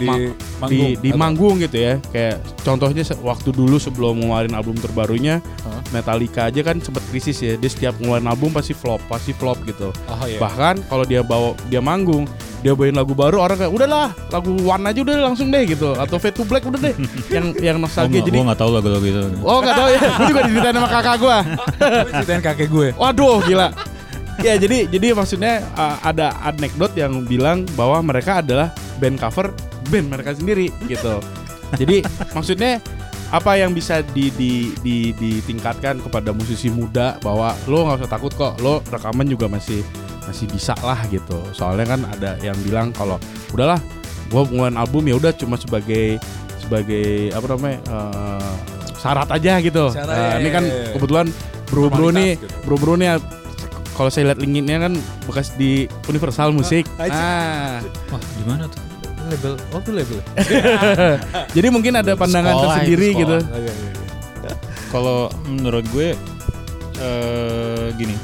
[0.00, 0.16] Di Ma-
[0.58, 0.70] manggung.
[0.70, 5.80] di, di atau- manggung gitu ya kayak contohnya waktu dulu sebelum ngeluarin album terbarunya Hah?
[5.90, 9.92] Metallica aja kan sempat krisis ya dia setiap ngeluarin album pasti flop pasti flop gitu
[10.06, 10.40] Oh iya.
[10.40, 12.24] bahkan kalau dia bawa dia manggung
[12.60, 16.16] dia bawain lagu baru orang kayak udahlah lagu One aja udah langsung deh gitu atau
[16.16, 16.92] Fade to Black udah deh
[17.34, 20.40] yang yang nostalgia jadi gue nggak tahu lagu-lagu itu oh nggak tahu ya gue juga
[20.42, 21.36] diceritain sama kakak gue
[22.12, 22.88] Ceritain kakek gue.
[22.94, 23.68] Waduh, gila.
[24.40, 29.52] ya, jadi jadi maksudnya uh, ada anekdot yang bilang bahwa mereka adalah band cover
[29.90, 31.18] band mereka sendiri gitu.
[31.74, 32.06] Jadi
[32.36, 32.78] maksudnya
[33.30, 38.32] apa yang bisa di, di, di, ditingkatkan kepada musisi muda bahwa lo nggak usah takut
[38.34, 39.86] kok lo rekaman juga masih
[40.26, 43.22] masih bisa lah gitu soalnya kan ada yang bilang kalau
[43.54, 43.78] udahlah
[44.30, 46.18] gue ngeluarin album ya udah cuma sebagai
[46.58, 48.54] sebagai apa namanya eh,
[48.98, 50.92] syarat aja gitu Syarat, iya, ini kan iya, iya.
[50.98, 51.26] kebetulan
[51.70, 52.66] bro-bro nih Formalitas gitu.
[52.66, 53.08] bro-bro nih
[53.94, 54.92] kalau saya lihat linknya kan
[55.26, 57.14] bekas di Universal Musik aja.
[57.14, 57.78] ah
[58.10, 58.89] wah gimana tuh
[59.30, 59.54] Label.
[59.70, 60.18] Oh tuh label.
[61.56, 63.54] jadi mungkin ada pandangan Sekolah tersendiri itu, gitu sekolah.
[63.54, 63.90] Oh, iya, iya,
[64.42, 64.52] iya.
[64.90, 66.08] kalau menurut gue
[66.98, 68.16] eh gini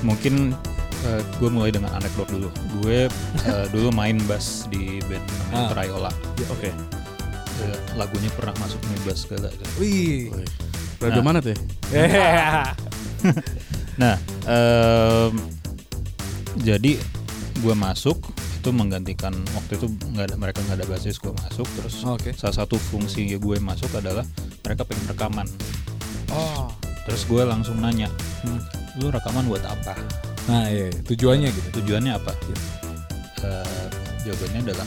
[0.00, 0.56] mungkin
[1.02, 2.48] eh, gue mulai dengan anekdot dulu
[2.80, 3.06] gue
[3.44, 5.68] eh, dulu main bass di band namanya Ah.
[5.70, 6.10] Trayola
[6.48, 6.70] oke
[7.60, 10.32] Eh, lagunya pernah masuk nih bass segala Wih.
[10.96, 11.22] radio Nah.
[11.22, 11.58] mana tuh ya?
[14.00, 14.16] Nah,
[14.48, 15.32] em,
[16.56, 16.96] jadi
[17.60, 18.16] gue masuk
[18.60, 22.36] itu menggantikan waktu itu nggak ada mereka nggak ada basis gue masuk terus Oke.
[22.36, 24.22] salah satu fungsi gue masuk adalah
[24.60, 25.46] mereka pengen rekaman
[26.28, 26.68] Oh.
[27.02, 28.06] terus gue langsung nanya
[28.40, 28.60] Hmm.
[28.96, 29.96] lu rekaman buat apa
[30.46, 31.00] Nah iya, iya.
[31.04, 31.68] tujuannya gitu.
[31.80, 32.32] tujuannya apa
[33.40, 33.86] Eh,
[34.22, 34.86] jawabannya adalah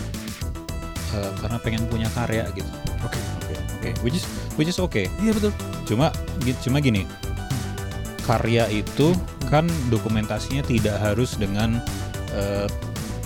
[1.11, 2.69] eh, karena pengen punya karya gitu
[3.01, 3.17] Oke.
[3.17, 5.49] oke oke which is which is oke Iya betul.
[5.83, 6.13] cuma
[6.61, 7.09] cuma gini
[8.21, 9.17] karya itu
[9.49, 11.81] kan dokumentasinya tidak harus dengan
[12.31, 12.69] eh,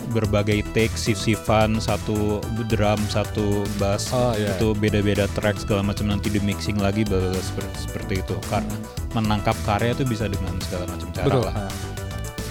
[0.07, 4.53] berbagai take sif-sifan satu drum satu bass Oh, iya.
[4.53, 8.75] itu beda-beda track segala macam nanti di mixing lagi bla seperti seperti itu karena
[9.13, 11.43] menangkap karya itu bisa dengan segala macam cara Betul.
[11.43, 11.71] lah Nah,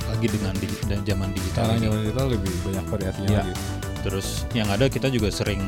[0.09, 3.43] lagi dengan di- dan zaman digital Sekarang zaman digital lebih banyak variasinya Iya.
[3.43, 3.55] lagi.
[3.99, 5.59] terus yang ada kita juga sering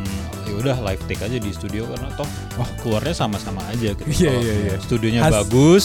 [0.45, 2.69] ya udah live take aja di studio karena toh Oh.
[2.79, 4.75] keluarnya sama-sama aja gitu Iya, Kalau iya, iya.
[4.79, 5.85] studionya Has- bagus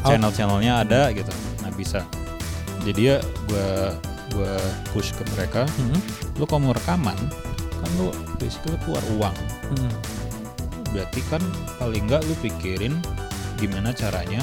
[0.00, 1.28] channel-channelnya ada gitu
[1.60, 2.00] nah bisa
[2.80, 3.68] jadi ya gue
[4.30, 4.52] gue
[4.90, 5.98] push ke mereka Hmm.
[6.34, 7.16] lu kalau mau rekaman
[7.72, 9.36] kan lu basically keluar uang
[9.70, 9.92] Hmm.
[10.90, 11.42] berarti kan
[11.76, 12.94] paling nggak lu pikirin
[13.56, 14.40] gimana caranya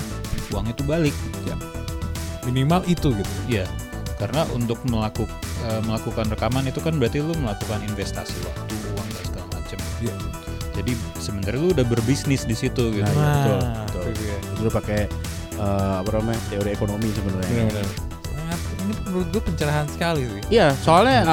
[0.49, 1.15] uang itu balik
[2.43, 3.33] Minimal itu gitu.
[3.51, 3.67] ya
[4.15, 5.27] karena untuk melakukan
[5.83, 10.15] melakukan rekaman itu kan berarti lu melakukan investasi waktu uang dan segala macam Iya.
[10.73, 14.01] jadi sebenarnya lu udah berbisnis di situ gitu Nah, iya, betul, Nah, betul.
[14.05, 14.37] itu dia.
[14.55, 14.99] Dulu pakai
[15.57, 17.61] eh, apa namanya teori ekonomi sebenarnya.
[18.87, 20.41] Ini menurut gue pencerahan sekali sih.
[20.47, 21.27] Iya, soalnya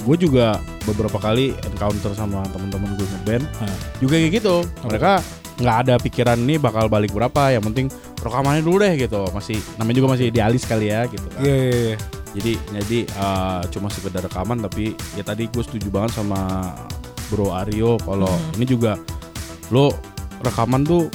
[0.00, 0.56] gue juga
[0.88, 3.76] beberapa kali encounter sama teman-teman gue ngeband, Hah.
[4.00, 4.56] juga kayak gitu.
[4.88, 5.12] Mereka
[5.60, 7.92] nggak ada pikiran nih bakal balik berapa, yang penting
[8.24, 9.28] rekamannya dulu deh gitu.
[9.36, 11.28] Masih namanya juga masih idealis kali ya gitu.
[11.28, 11.40] kan.
[11.44, 11.96] Iya iya iya.
[12.30, 16.72] Jadi jadi eh, cuma sekedar rekaman tapi ya tadi gue setuju banget sama
[17.28, 18.96] Bro Aryo kalau ini juga
[19.68, 19.92] lo
[20.40, 21.12] rekaman tuh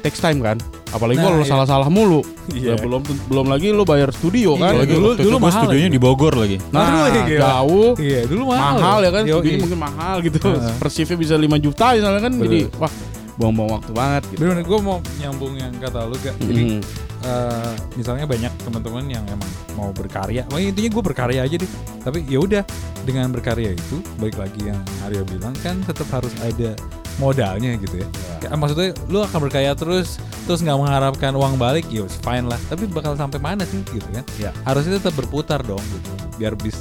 [0.00, 0.56] takes time kan.
[0.94, 1.50] Apalagi Nah, kalau lo iya.
[1.50, 2.22] salah-salah mulu.
[2.54, 2.70] Iya.
[2.70, 4.78] Ya, belum belum lagi lo bayar studio kan.
[4.78, 5.90] Iya, dulu- waktu dulu itu gua mahal studionya lagi.
[5.90, 7.40] di Bogor lagi Nah, iya, gila.
[7.42, 8.74] jauh Iya dulu mahal.
[8.76, 9.32] mahal ya kan Yoi.
[9.34, 10.72] studionya mungkin mahal gitu Heeh.
[10.76, 12.46] per shiftnya bisa 5 juta misalnya kan Betul.
[12.46, 12.92] jadi wah
[13.34, 14.38] buang-buang waktu banget gitu.
[14.40, 16.38] Bener, gue mau nyambung yang kata lu gak.
[16.38, 16.80] Jadi Mhm.
[17.24, 21.70] eh, misalnya banyak teman-teman yang emang mau berkarya, Wah, intinya gue berkarya aja deh.
[21.98, 22.62] Tapi ya udah
[23.02, 26.78] dengan berkarya itu, balik lagi yang Aryo bilang kan tetap harus ada
[27.18, 28.06] modalnya gitu ya.
[28.42, 32.60] Kayak, maksudnya lu akan berkarya terus, terus nggak mengharapkan uang balik, ya fine lah.
[32.68, 34.24] Tapi bakal sampai mana sih gitu kan?
[34.36, 34.50] Ya.
[34.66, 36.80] Harusnya tetap berputar dong gitu, biar bis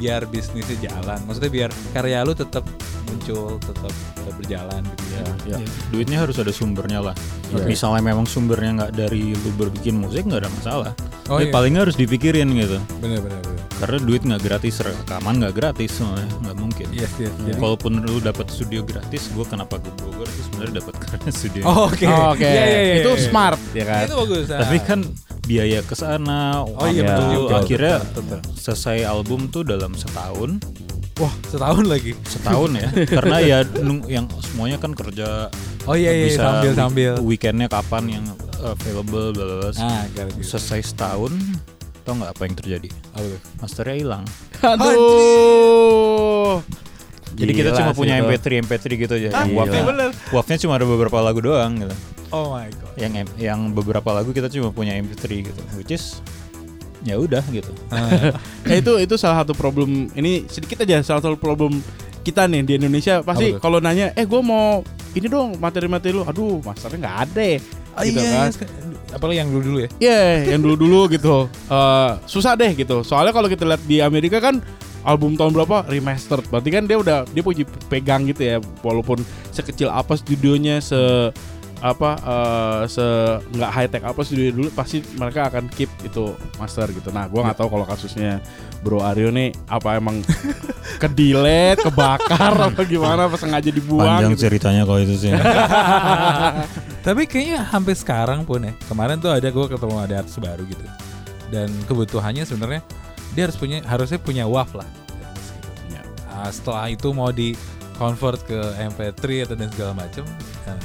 [0.00, 1.20] biar bisnisnya jalan.
[1.28, 2.64] Maksudnya biar karya lu tetap
[3.04, 5.20] muncul, tetap, tetap berjalan gitu ya.
[5.20, 5.58] Ya.
[5.60, 7.14] Ya, duitnya harus ada sumbernya lah.
[7.52, 7.68] Oke.
[7.68, 10.92] Misalnya memang sumbernya nggak dari lu berbikin musik nggak ada masalah.
[11.28, 11.54] Oh, Tapi iya.
[11.54, 12.80] paling harus dipikirin gitu.
[12.98, 13.58] Bener bener bener.
[13.80, 16.86] Karena duit nggak gratis, rekaman nggak gratis, nggak mungkin.
[16.92, 17.32] Yes yes.
[17.44, 21.62] Jadi, Kalaupun lu dapat studio gratis, gue kenapa ke Bogor itu sebenarnya dapat karena studio.
[21.64, 22.04] oh, oke.
[22.08, 23.24] Oh, Oke, Iya, iya, iya, itu iya.
[23.24, 24.04] smart ya kan.
[24.04, 24.46] Itu bagus.
[24.48, 24.82] Tapi ah.
[24.84, 25.00] kan
[25.50, 27.54] biaya ke sana, Oh iya, waktu, betul juga.
[27.58, 28.40] akhirnya Betul, betul.
[28.54, 30.62] selesai album tuh dalam setahun,
[31.16, 32.12] wah setahun lagi.
[32.24, 32.88] setahun ya.
[33.18, 35.50] Karena ya nung- yang semuanya kan kerja
[35.84, 37.12] Oh iya iya bisa sambil sambil.
[37.20, 38.24] weekendnya kapan yang
[38.60, 39.70] available, bla bla bla.
[39.76, 40.46] Ah, gara gitu.
[40.46, 41.32] Selesai setahun,
[42.00, 42.88] tau nggak apa yang terjadi?
[43.10, 43.36] Apa?
[43.58, 44.24] Masternya hilang.
[45.30, 46.60] Aduh.
[47.32, 48.26] Jadi kita Gila cuma sih punya itu.
[48.28, 49.28] MP3 MP3 gitu aja.
[49.32, 50.08] Ah, iya WAV-nya, bener.
[50.28, 51.94] WAV-nya cuma ada beberapa lagu doang gitu.
[52.30, 52.94] Oh my god.
[52.94, 55.60] Yang yang beberapa lagu kita cuma punya MP3 gitu.
[55.74, 56.22] Which is
[57.02, 57.72] ya udah gitu.
[57.90, 58.36] Ah,
[58.68, 61.80] Ya itu itu salah satu problem ini sedikit aja salah satu problem
[62.20, 64.84] kita nih di Indonesia pasti kalau nanya eh gue mau
[65.16, 67.48] ini dong materi-materi lu aduh masternya nggak ada
[67.96, 68.52] Oh gitu iya, kan
[69.10, 69.88] apalagi yang dulu dulu ya.
[69.98, 70.20] Iya,
[70.54, 71.50] yang dulu-dulu gitu.
[71.50, 73.02] Eh, susah deh gitu.
[73.02, 74.62] Soalnya kalau kita lihat di Amerika kan
[75.02, 76.46] album tahun berapa remastered.
[76.48, 78.56] Berarti kan dia udah dia punya pegang gitu ya.
[78.86, 80.96] Walaupun sekecil apa studionya se
[81.80, 83.06] apa eh, se
[83.56, 87.08] nggak high tech apa studio dulu pasti mereka akan keep itu master gitu.
[87.08, 88.44] Nah, gua nggak tahu kalau kasusnya
[88.84, 90.20] Bro Aryo nih apa emang
[91.00, 94.36] ke delete, kebakar apa gimana pas sengaja dibuang.
[94.36, 94.48] gitu.
[94.48, 95.32] ceritanya kalau itu sih.
[97.06, 98.72] Tapi kayaknya hampir sekarang pun ya.
[98.84, 100.84] Kemarin tuh ada gue ketemu ada artis baru gitu.
[101.48, 102.84] Dan kebutuhannya sebenarnya
[103.32, 104.88] dia harus punya harusnya punya WAV lah.
[105.88, 106.02] Ya.
[106.28, 107.56] Ah, setelah itu mau di
[108.00, 110.24] convert ke MP3 atau dan segala macem.
[110.64, 110.80] Nah,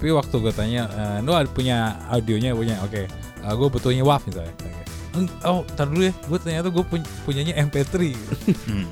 [0.00, 1.76] tapi waktu gue tanya, eh, lu ada punya
[2.08, 3.04] audionya punya, oke.
[3.40, 4.54] Ah, gue butuhnya WAV misalnya.
[4.54, 4.72] Oke.
[5.10, 6.14] "Hmm, Oh, tar dulu ya.
[6.22, 6.84] Gue ternyata gue
[7.20, 8.16] punyanya MP3.
[8.64, 8.84] Hmm.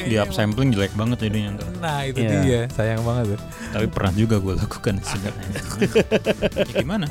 [0.00, 1.54] Di upsampling jelek banget jadinya.
[1.78, 2.40] Nah itu Iya.
[2.42, 3.40] dia, sayang banget tuh.
[3.70, 5.48] Tapi pernah juga gue lakukan sebenarnya.
[6.68, 7.06] ya gimana?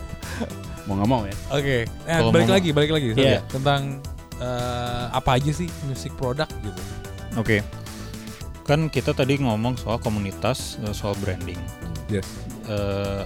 [0.83, 1.35] Mau nggak mau ya.
[1.49, 3.31] Oke, nah, Kalau balik mau- lagi, balik lagi sorry Iya.
[3.33, 3.41] ya.
[3.47, 3.81] tentang
[4.37, 6.81] eh, apa aja sih musik produk gitu.
[7.35, 7.65] Oke.
[8.63, 11.57] Kan kita tadi ngomong soal komunitas, eh, soal branding.
[12.07, 12.27] Yes.
[12.67, 13.23] Eh,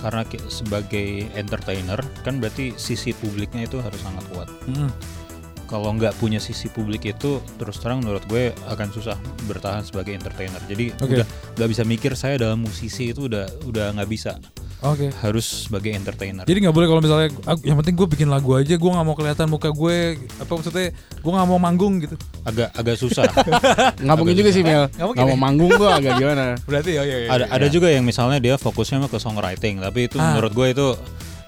[0.00, 4.50] karena ki- sebagai entertainer kan berarti sisi publiknya itu harus sangat kuat.
[5.70, 9.16] Kalau nggak punya sisi publik itu terus terang menurut gue akan susah
[9.48, 10.60] bertahan sebagai entertainer.
[10.68, 11.16] Jadi Oke.
[11.16, 14.36] udah nggak bisa mikir saya dalam musisi itu udah udah nggak bisa.
[14.82, 15.14] Oke.
[15.16, 16.42] Harus sebagai entertainer.
[16.42, 19.14] Jadi nggak boleh kalau misalnya "Ah, yang penting gue bikin lagu aja, gue nggak mau
[19.14, 19.96] kelihatan muka gue
[20.36, 22.18] apa maksudnya gue nggak mau manggung gitu.
[22.42, 23.22] agak agak susah.
[24.02, 24.86] Nggak mungkin juga sih Mel.
[24.88, 25.42] Nggak mungkin Nggak mau ya?
[25.42, 26.44] manggung gua agak gimana.
[26.68, 27.28] Berarti oh iya iya.
[27.30, 30.34] ada ada juga yang misalnya dia fokusnya mah ke songwriting, tapi itu Ah.
[30.34, 30.88] menurut gue itu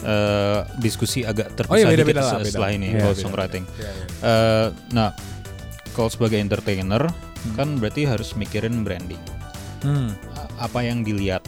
[0.00, 2.46] eh, diskusi agak terpisah Oh iya, dikit beda-beda lah, se- beda.
[2.46, 3.22] setelah ini Iya, kalau beda.
[3.22, 3.64] songwriting.
[3.66, 4.04] Iya, iya.
[4.22, 5.08] Eh, nah,
[5.90, 7.54] kalau sebagai entertainer Hmm.
[7.54, 9.20] kan berarti harus mikirin branding.
[9.80, 10.12] Hmm.
[10.56, 11.40] Apa yang dilihat.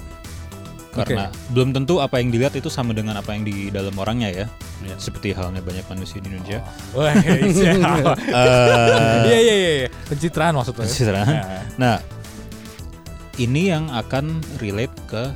[0.96, 4.46] Karena belum tentu apa yang dilihat itu sama dengan apa yang di dalam orangnya ya.
[4.80, 4.96] Iya.
[4.96, 6.64] Seperti halnya banyak manusia di Indonesia.
[6.92, 7.72] Wah, iya.
[8.16, 9.88] Eh, Iya iya iya, iya.
[10.06, 10.84] Pencitraan maksudnya.
[10.84, 11.26] Pencitraan.
[11.26, 11.44] Nah,
[11.76, 11.96] Nah,
[13.36, 15.28] ini yang akan relate ke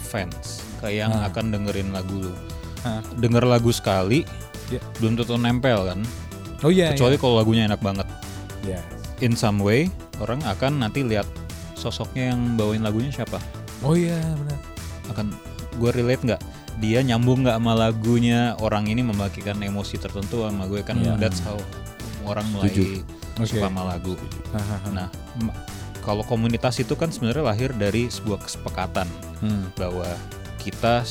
[0.00, 1.26] fans, ke yang Ah.
[1.26, 2.32] akan dengerin lagu lu.
[2.82, 3.02] Ah.
[3.16, 4.22] Denger lagu sekali,
[4.68, 4.78] Ya.
[5.02, 6.00] belum tentu nempel kan.
[6.62, 6.94] Oh iya.
[6.94, 8.06] Kecuali kalau lagunya enak banget.
[8.62, 8.80] Iya.
[9.20, 11.26] In some way, orang akan nanti lihat
[11.74, 13.36] sosoknya yang bawain lagunya siapa.
[13.82, 14.58] Oh iya benar.
[15.08, 15.32] Akan
[15.76, 16.42] gue relate nggak?
[16.78, 18.54] Dia nyambung nggak sama lagunya?
[18.58, 20.98] Orang ini membagikan emosi tertentu sama gue kan.
[20.98, 21.14] Iya.
[21.16, 21.58] That's how
[22.24, 23.04] orang mulai Setuju.
[23.34, 23.50] Oke.
[23.50, 24.14] suka sama lagu.
[24.94, 25.10] Nah,
[26.00, 29.08] kalau komunitas itu kan sebenarnya lahir dari sebuah kesepakatan
[29.40, 29.68] Hmm.
[29.74, 30.06] bahwa
[30.56, 31.02] kita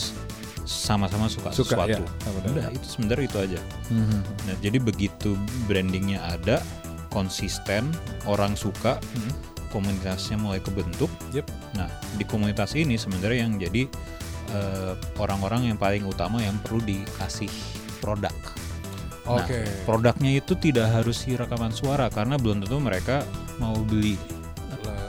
[0.63, 2.01] sama-sama suka, Suka, sesuatu.
[2.01, 2.07] ya.
[2.23, 2.49] Ah, benar.
[2.49, 3.59] Udah, itu sebenarnya itu aja.
[3.91, 4.23] Hmm.
[4.47, 5.35] Nah, jadi begitu
[5.67, 6.63] brandingnya ada,
[7.11, 7.91] konsisten,
[8.23, 9.31] orang suka, Hmm.
[9.73, 11.09] Komunitasnya mulai kebentuk.
[11.33, 11.49] Yep.
[11.73, 13.89] Nah, di komunitas ini sebenarnya yang jadi
[14.53, 17.49] eh, orang-orang yang paling utama yang perlu dikasih
[17.97, 18.33] produk.
[19.25, 19.65] Nah, Oke.
[19.89, 23.25] produknya itu tidak harus di rekaman suara karena belum tentu mereka
[23.57, 24.19] mau beli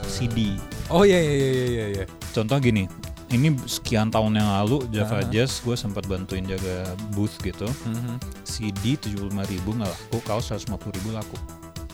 [0.07, 0.55] CD.
[0.87, 2.05] Oh iya iya iya iya iya.
[2.31, 2.87] Contoh gini,
[3.33, 5.27] ini sekian tahun yang lalu Java Aha.
[5.27, 7.67] Jazz gue sempat bantuin jaga booth gitu.
[7.67, 8.15] Mhm.
[8.47, 11.37] CD 75.000 ribu nggak laku, kaos 150.000 ribu laku.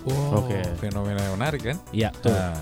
[0.04, 0.58] Wow, Oke.
[0.78, 1.78] fenomena yang menarik kan?
[1.92, 2.10] Iya.
[2.24, 2.58] Nah,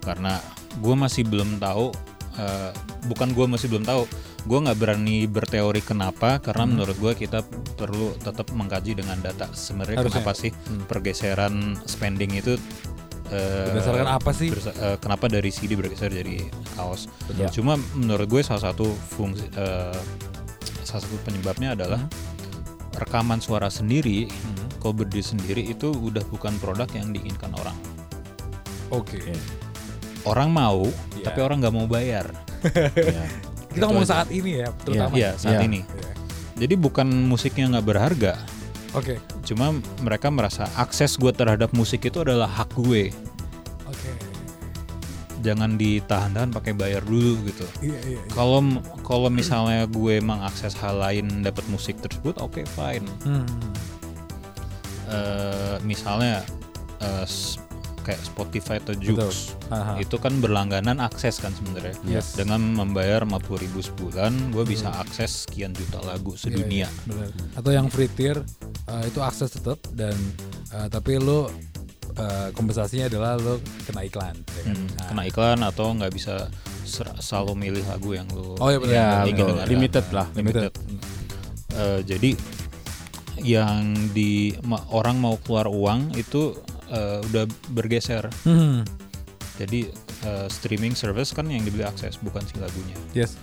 [0.00, 0.36] Karena
[0.76, 1.90] gue masih belum tahu
[2.34, 2.70] eh,
[3.04, 4.04] bukan gue masih belum tahu
[4.44, 7.40] gue nggak berani berteori kenapa karena menurut gue kita
[7.72, 10.20] perlu tetap mengkaji dengan data sebenarnya Harusnya.
[10.20, 10.50] kenapa sih
[10.84, 12.60] pergeseran spending itu
[13.30, 14.50] eh, Berdasarkan apa sih?
[14.50, 17.48] bersa- eh, kenapa dari CD bergeser jadi kaos Ya.
[17.48, 19.96] cuma menurut gue salah satu fungsi eh,
[20.82, 22.04] salah satu penyebabnya adalah
[22.94, 24.28] rekaman suara sendiri
[24.84, 27.72] kalau berdiri sendiri itu udah bukan produk yang diinginkan orang
[28.90, 29.16] Oke.
[30.22, 30.84] orang mau
[31.16, 31.24] Iya.
[31.24, 32.28] tapi orang nggak mau bayar
[32.94, 33.24] Ya.
[33.74, 35.12] Kita ngomong saat ini ya, terutama.
[35.12, 35.66] Iya saat Iya.
[35.66, 36.12] ini Iya.
[36.60, 38.32] jadi bukan musiknya nggak berharga
[38.92, 39.16] Oke.
[39.42, 43.08] cuma mereka merasa akses gue terhadap musik itu adalah hak gue
[43.84, 44.10] Oke.
[45.40, 48.16] jangan ditahan-tahan pakai bayar dulu gitu Iya, iya.
[48.16, 48.30] iya.
[48.30, 48.60] kalau
[49.00, 53.48] kalau misalnya gue mengakses hal lain dapat musik tersebut oke fine Hmm.
[55.14, 56.42] Eh, misalnya
[57.22, 57.62] s-
[58.00, 59.56] kayak Spotify atau Joox
[59.96, 62.34] itu kan berlangganan akses kan sebenarnya Yes.
[62.34, 67.28] dengan membayar 50.000 ribu sebulan gue bisa akses sekian juta lagu sedunia Iya, iya, benar.
[67.54, 68.44] Atau yang free tier
[68.84, 70.12] uh, itu akses tetap dan
[70.70, 71.48] uh, tapi lo uh,
[72.50, 74.36] kompensasinya adalah lo kena iklan.
[74.36, 74.74] ya kan?
[74.74, 76.34] Hmm, Nah, kena iklan atau nggak bisa
[77.16, 79.24] selalu milih lagu yang lo Oh iya.
[79.24, 79.64] Ya.
[79.64, 80.28] Limited lah.
[80.30, 80.72] Limited.
[81.74, 82.36] Eh, jadi
[83.36, 86.54] yang di ma- orang mau keluar uang itu
[86.86, 88.84] eh, udah bergeser Hmm.
[89.54, 89.90] jadi
[90.22, 93.34] eh, streaming service kan yang dibeli akses bukan si lagunya Yes.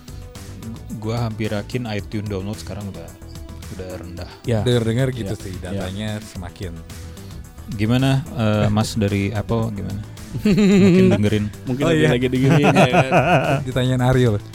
[0.96, 3.08] gua hampir yakin iTunes download sekarang udah
[3.72, 4.60] udah rendah Ya.
[4.60, 5.38] Dengar-dengar gitu Ya.
[5.38, 6.72] sih datanya semakin.
[7.72, 10.02] gimana eh, Mas dari Apple gimana
[10.42, 12.10] mungkin dengerin Mungkin Oh, lagi iya.
[12.10, 13.10] lagi dengerin ya kan.
[13.66, 14.34] Ditanyain Ariel.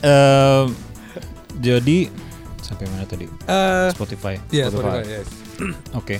[0.00, 0.64] Eh,
[1.60, 2.08] jadi
[2.60, 5.00] sampai mana tadi Eh, Spotify Iya, Spotify.
[5.04, 5.28] Spotify, yes.
[6.00, 6.16] Oke.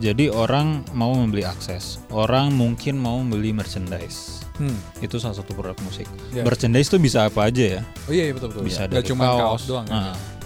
[0.00, 4.40] Jadi orang mau membeli akses, orang mungkin mau membeli merchandise.
[4.56, 4.72] Hmm.
[5.04, 6.08] Itu salah satu produk musik.
[6.32, 6.40] Iya.
[6.40, 7.82] Merchandise itu bisa apa aja ya?
[8.08, 8.64] Oh iya, iya betul betul.
[8.64, 9.86] Bisa dari cuma kaos, kaos, doang.
[9.92, 10.40] Nah, kan?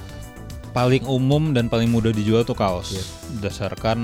[0.74, 2.98] paling umum dan paling mudah dijual tuh kaos.
[2.98, 3.06] Yes.
[3.38, 4.02] Berdasarkan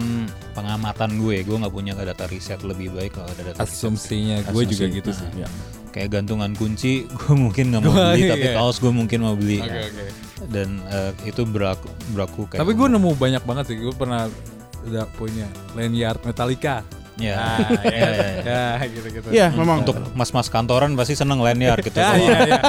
[0.55, 3.75] pengamatan gue, gue nggak punya data riset lebih baik kalau ada data riset.
[3.75, 5.27] Asumsinya gue juga gitu sih.
[5.35, 5.51] Ya.
[5.91, 8.55] Kayak gantungan kunci, gue mungkin nggak mau Wah, beli, iya, tapi iya.
[8.57, 9.59] kaos gue mungkin mau beli.
[9.59, 10.05] Oke oke.
[10.47, 12.61] Dan eh, itu berlaku berlaku kayak.
[12.63, 13.77] Tapi gue nemu banyak banget sih.
[13.77, 14.31] Gue pernah
[14.87, 16.87] udah punya lanyard Metallica.
[17.21, 18.09] ya, Ah, ya,
[18.41, 19.29] ya, gitu-gitu.
[19.29, 22.01] Iya, memang Untuk mas-mas kantoran pasti seneng lanyard gitu.
[22.01, 22.61] Kalau- iya, iya.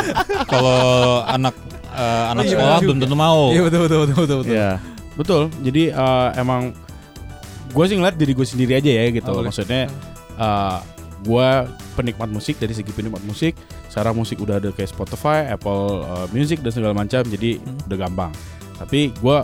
[0.52, 0.80] kalau
[1.28, 1.52] anak
[1.92, 3.52] eh, anak Iya, sekolah belum tentu mau.
[3.52, 4.38] Iya betul betul betul betul.
[4.40, 4.54] betul.
[4.56, 4.70] Iya,
[5.12, 5.42] betul.
[5.60, 6.72] Jadi eh, emang
[7.68, 9.28] gue sih ngeliat diri gue sendiri aja ya gitu.
[9.28, 9.44] Oh.
[9.44, 9.92] Maksudnya
[10.40, 10.78] eh
[11.24, 11.48] gue
[11.94, 13.58] penikmat musik dari segi penikmat musik.
[13.90, 17.22] Sekarang musik udah ada kayak Spotify, Apple eh, Music dan segala macam.
[17.22, 17.78] Jadi Hmm.
[17.90, 18.32] udah gampang.
[18.78, 19.36] Tapi gue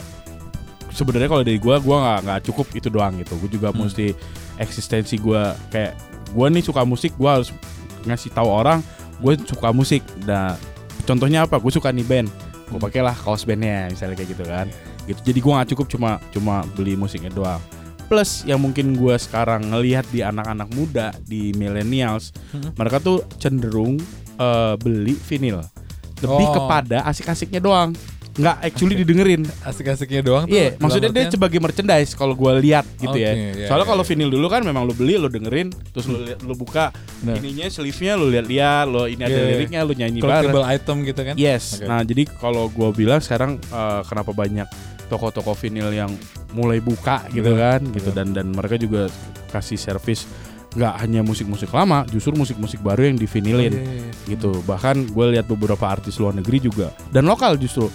[0.94, 3.34] sebenarnya kalau dari gue, gue nggak nggak cukup itu doang gitu.
[3.42, 3.86] Gue juga Hmm.
[3.86, 4.14] mesti
[4.56, 5.42] eksistensi gue
[5.74, 5.92] kayak
[6.30, 7.50] gue nih suka musik, gue harus
[8.06, 8.78] ngasih tahu orang
[9.18, 10.02] gue suka musik.
[10.26, 10.54] Nah,
[11.02, 11.58] contohnya apa?
[11.58, 12.28] Gue suka nih band.
[12.70, 12.84] Gue Hmm.
[12.86, 14.66] pakailah kaos bandnya misalnya kayak gitu kan
[15.04, 17.60] gitu jadi gua nggak cukup cuma cuma beli musiknya doang
[18.14, 22.70] plus yang mungkin gua sekarang ngelihat di anak-anak muda di millennials Hmm.
[22.72, 23.98] mereka tuh cenderung
[24.36, 25.58] eh, beli vinil
[26.16, 26.54] lebih Oh.
[26.56, 27.90] kepada asik-asiknya doang
[28.34, 30.50] nggak actually didengerin Asik-asiknya doang tuh.
[30.50, 33.90] iya dalam maksudnya dia sebagai merchandise kalau gua lihat gitu ya Oke, iya, soalnya iya,
[33.90, 34.10] kalau iya.
[34.10, 37.38] vinil dulu kan memang lu beli lu dengerin terus lu liat- lu buka Benar.
[37.38, 39.50] ininya sleeve-nya lu lihat-lihat lo ini ada Iya, iya.
[39.52, 41.34] liriknya lu nyanyi bareng collectible item gitu kan.
[41.36, 41.64] Yes.
[41.76, 41.86] Oke.
[41.86, 44.66] Nah, jadi kalau gua bilang sekarang eh, kenapa banyak
[45.06, 46.10] toko-toko vinil yang
[46.52, 48.16] mulai buka gitu Betul, kan, gitu betul.
[48.16, 49.06] dan dan mereka juga
[49.48, 50.24] kasih servis
[50.74, 54.10] nggak hanya musik-musik lama, justru musik-musik baru yang Oh, divinilin iya, iya.
[54.26, 54.58] gitu.
[54.66, 57.86] Bahkan gue lihat beberapa artis luar negeri juga dan lokal justru.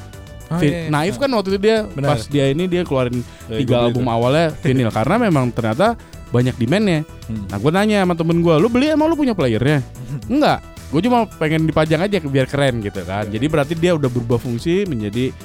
[0.49, 0.89] Oh, iya, iya.
[0.89, 2.07] Naif kan waktu itu dia Benar.
[2.09, 3.19] pas dia ini dia keluarin
[3.51, 4.15] Iya, tiga album tuh.
[4.15, 5.99] awalnya vinil karena memang ternyata
[6.31, 7.03] banyak demandnya.
[7.27, 7.45] Hmm.
[7.45, 9.83] Nah gue nanya sama temen gue, lu beli emang lu punya playernya?
[10.31, 13.27] Enggak, gue cuma pengen dipajang aja biar keren gitu kan.
[13.27, 13.35] Iya.
[13.35, 15.35] Jadi berarti dia udah berubah fungsi menjadi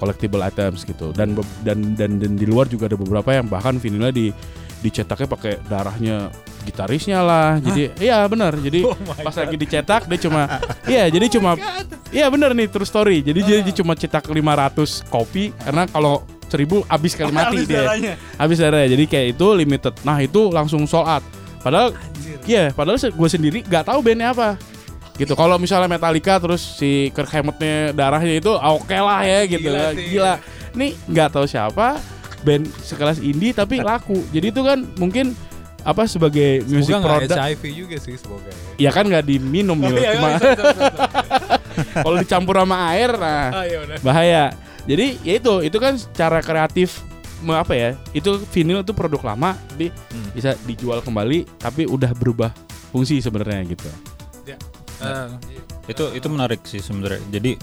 [0.00, 1.12] collectible items gitu.
[1.12, 4.32] Dan dan dan, dan di luar juga ada beberapa yang bahkan vinilnya di
[4.80, 6.32] dicetaknya pakai darahnya
[6.62, 7.60] gitarisnya lah.
[7.60, 8.56] Jadi iya benar.
[8.56, 9.44] Jadi Oh pas God.
[9.44, 10.48] lagi dicetak dia cuma
[10.92, 11.60] iya jadi cuma
[12.08, 13.20] iya benar nih true story.
[13.20, 17.80] Jadi dia, dia cuma cetak 500 kopi karena kalau seribu habis kali mati Habis dia
[17.84, 18.12] darahnya.
[18.34, 21.22] habis darahnya jadi kayak itu limited nah itu langsung sold out
[21.62, 21.94] padahal
[22.42, 24.58] iya padahal gue sendiri nggak tahu bandnya apa
[25.20, 29.76] gitu kalau misalnya Metallica terus si Kirk Hammettnya darahnya itu oke lah ya gitu Gila
[29.76, 30.06] gila, sih.
[30.08, 30.34] gila.
[30.72, 32.00] nih nggak tahu siapa
[32.40, 35.36] band sekelas indie tapi laku jadi itu kan mungkin
[35.80, 38.88] apa sebagai Semoga nggak product HIV juga sih semoga ya.
[38.88, 39.96] ya kan nggak diminum Oh, Mil.
[39.96, 40.92] iya, Cuma iya, betul, betul.
[41.96, 44.44] kalau dicampur sama air nah Ah, iya bahaya.
[44.84, 47.04] Jadi ya itu itu kan cara kreatif
[47.42, 47.90] apa ya?
[48.12, 50.28] Itu vinil itu produk lama tapi Hmm.
[50.32, 52.52] bisa dijual kembali tapi udah berubah
[52.90, 53.88] fungsi sebenarnya gitu.
[55.00, 55.28] Eh,
[55.88, 57.18] Itu itu menarik sih sebenarnya.
[57.30, 57.56] Jadi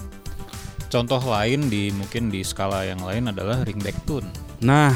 [0.88, 4.26] contoh lain di mungkin di skala yang lain adalah ringback tune.
[4.60, 4.92] Nah,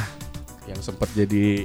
[0.64, 1.64] yang sempat jadi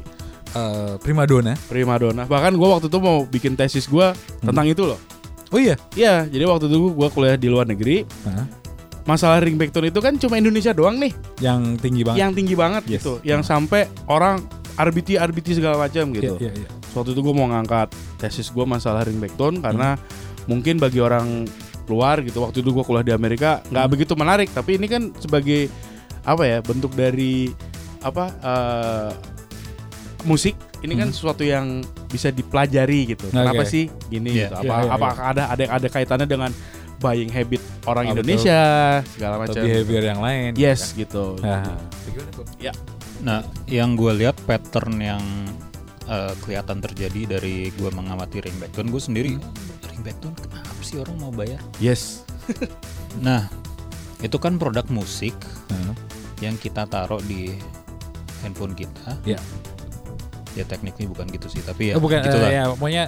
[0.50, 1.56] eh, primadona.
[1.68, 2.24] primadona.
[2.24, 4.08] Bahkan gue waktu itu mau bikin tesis gue
[4.40, 5.00] tentang itu loh.
[5.48, 5.76] Oh iya.
[5.94, 8.04] Iya, jadi waktu itu gue kuliah di luar negeri.
[8.24, 8.48] Hah?
[9.06, 12.20] Masalah ringback tone itu kan cuma Indonesia doang nih, Yang tinggi banget.
[12.20, 13.00] yang tinggi banget Yes.
[13.00, 14.44] gitu, yang sampai orang
[14.76, 16.36] RBT RBT segala macam gitu.
[16.36, 16.70] Iya, iya, iya.
[16.92, 17.88] Waktu itu gue mau ngangkat
[18.20, 19.96] tesis gue masalah ringback tone karena
[20.48, 21.46] mungkin bagi orang
[21.88, 25.72] luar gitu, waktu itu gue kuliah di Amerika nggak begitu menarik, tapi ini kan sebagai
[26.24, 27.48] apa ya bentuk dari
[28.04, 29.12] apa eh,
[30.24, 31.16] musik ini kan Hmm.
[31.16, 33.28] sesuatu yang bisa dipelajari gitu.
[33.28, 33.34] Oke.
[33.34, 34.52] Kenapa sih gini Iya.
[34.52, 34.56] gitu?
[34.60, 36.52] Iya, Apa iya, apakah ada ada ada kaitannya dengan
[36.98, 38.14] buying habit orang betul.
[38.20, 38.60] Indonesia
[39.08, 39.64] segala Atau macam.
[39.64, 40.50] behavior yang lain.
[40.56, 41.38] Yes gitu.
[41.40, 41.78] Nah,
[43.18, 45.24] Nah, yang gue lihat pattern yang
[46.08, 49.77] eh, kelihatan terjadi dari gue mengamati ringback gue sendiri ringback
[50.22, 51.62] tone kenapa sih orang mau bayar?
[51.82, 52.24] Yes.
[53.18, 53.50] Nah,
[54.22, 55.34] itu kan produk musik
[55.74, 55.98] nah,
[56.38, 57.58] yang kita taruh di
[58.46, 59.18] handphone kita.
[59.26, 59.42] Ya.
[60.54, 62.46] Ya tekniknya bukan gitu sih, tapi ya oh, bukan gitulah.
[62.54, 63.04] eh, ya, pokoknya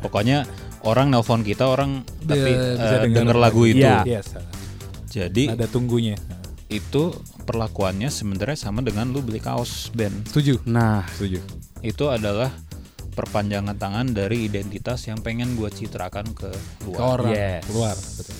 [0.00, 0.48] Pokoknya
[0.80, 3.84] orang nelpon kita orang tapi Dia bisa eh, denger denger lagu itu.
[3.84, 4.00] Iya.
[4.08, 4.32] Yes.
[5.12, 6.16] Jadi Ada tunggunya.
[6.70, 7.10] itu
[7.50, 10.30] perlakuannya sebenarnya sama dengan lu beli kaos band.
[10.30, 10.62] Setuju.
[10.70, 11.42] Nah, Setuju.
[11.82, 12.54] Itu adalah
[13.20, 17.00] perpanjangan tangan dari identitas yang pengen gua citrakan ke Ke luar.
[17.18, 17.60] orang Yes.
[17.64, 17.96] keluar.
[17.96, 18.36] Betul.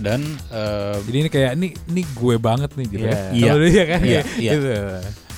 [0.00, 3.12] Dan eh, Jadi ini kayak ini ini gue banget nih gitu Iya.
[3.12, 3.20] ya.
[3.32, 3.52] Iya.
[3.60, 4.52] Dia kan Iya, iya.
[4.54, 4.72] gitu.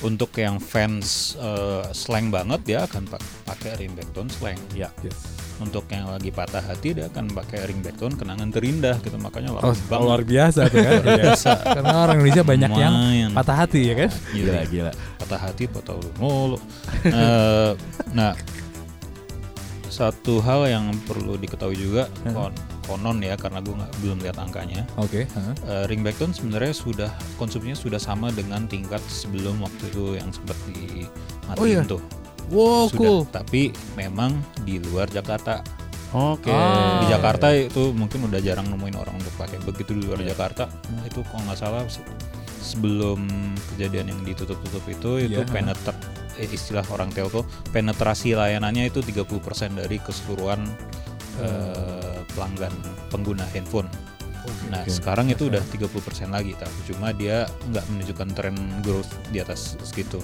[0.03, 4.59] untuk yang fans eh, slang banget dia akan pak- pakai ringback tone slang.
[4.73, 4.87] ya.
[4.99, 5.15] Yes.
[5.55, 9.71] Untuk yang lagi patah hati dia akan pakai ringback tone kenangan terindah gitu makanya Oh,
[9.93, 10.99] luar biasa tuh kan.
[11.19, 11.51] biasa.
[11.73, 13.31] Karena orang Indonesia banyak yang Lumayan.
[13.31, 14.09] patah hati ya kan.
[14.31, 14.91] Gila, gila.
[15.15, 16.57] patah hati patah lu mulu.
[17.05, 17.71] Eh,
[18.11, 18.31] nah,
[19.93, 24.81] satu hal yang perlu diketahui juga kon- konon ya karena gue nggak belum lihat angkanya.
[24.95, 25.23] Oke.
[25.23, 25.53] heeh.
[25.63, 30.57] Eh, ringback tone sebenarnya sudah konsumsinya sudah sama dengan tingkat sebelum waktu itu yang sempat
[30.65, 31.07] dimatiin
[31.55, 31.85] Oh iya?
[31.85, 32.01] tuh.
[32.49, 33.19] Wow, sudah, cool.
[33.25, 33.61] tapi
[33.93, 35.61] memang di luar Jakarta.
[36.11, 36.49] Oke.
[36.49, 36.99] Ah.
[36.99, 39.57] Di Jakarta itu mungkin udah jarang nemuin orang untuk pakai.
[39.59, 40.67] Begitu di luar Jakarta
[41.03, 42.03] itu kalau nggak salah se-
[42.61, 43.23] sebelum
[43.73, 45.45] kejadian yang ditutup-tutup itu itu Iya.
[45.45, 50.65] penetra eh, istilah orang telco penetrasi layanannya itu 30% dari keseluruhan
[51.41, 52.73] eh, pelanggan
[53.09, 53.89] pengguna handphone.
[54.67, 54.91] Nah, oke.
[54.91, 55.87] sekarang itu udah 30%
[56.27, 60.19] lagi tapi cuma dia nggak menunjukkan tren growth di atas segitu.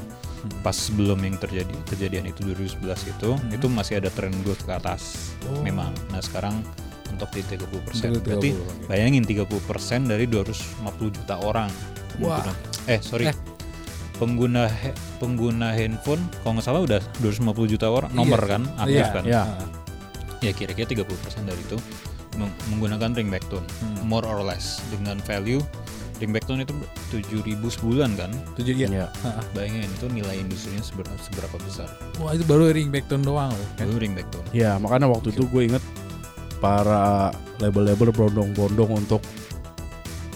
[0.63, 2.84] Pas sebelum yang terjadi kejadian itu 2011
[3.15, 5.63] itu itu masih ada tren growth ke atas Oh.
[5.63, 5.91] memang.
[6.12, 6.60] Nah, sekarang
[7.10, 8.12] untuk di 30%.
[8.12, 8.86] Untuk Berarti 30, oke.
[8.91, 11.72] bayangin 30% dari 250 juta orang.
[12.19, 12.43] Wah.
[12.86, 13.32] Eh, sorry.
[13.32, 13.36] Eh.
[14.20, 14.68] Pengguna
[15.18, 18.20] pengguna handphone kalau nggak salah udah 250 juta orang Iya.
[18.20, 19.24] nomor kan aktif Iya, kan.
[19.24, 19.42] iya.
[19.48, 19.68] Heeh.
[20.40, 21.08] Ya kira-kira 30%
[21.42, 21.80] dari itu
[22.36, 24.04] meng- menggunakan ringback tone Hmm.
[24.04, 25.64] more or less dengan value
[26.18, 26.76] ringback tone itu
[27.10, 28.28] 7000 sebulan kan.
[28.54, 28.88] Tujuh iya.
[28.90, 29.08] Iya.
[29.18, 29.44] Heeh.
[29.54, 31.88] Bayangin itu nilai industrinya seberapa, seberapa besar.
[32.20, 33.88] Wah, itu baru ringback tone doang loh kan.
[33.88, 34.48] Itu ringback tone.
[34.52, 35.84] Ya, makanya waktu itu gue inget
[36.58, 39.24] para label-label bondong-bondong untuk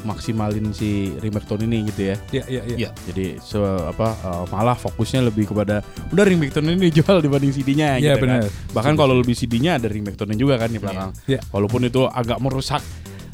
[0.03, 2.15] maksimalin si ringback tone ini gitu ya.
[2.31, 2.75] Iya, iya, iya.
[2.77, 2.89] Iya.
[3.07, 7.97] Jadi se apa eh, malah fokusnya lebih kepada udah ringback tone ini dijual dibanding CD-nya
[7.97, 8.43] Iya, gitu benar.
[8.43, 8.51] kan.
[8.71, 11.11] Bahkan kalau lebih CD-nya ada ringback tone juga kan di belakang.
[11.25, 11.39] Iya.
[11.49, 12.83] Walaupun itu agak merusak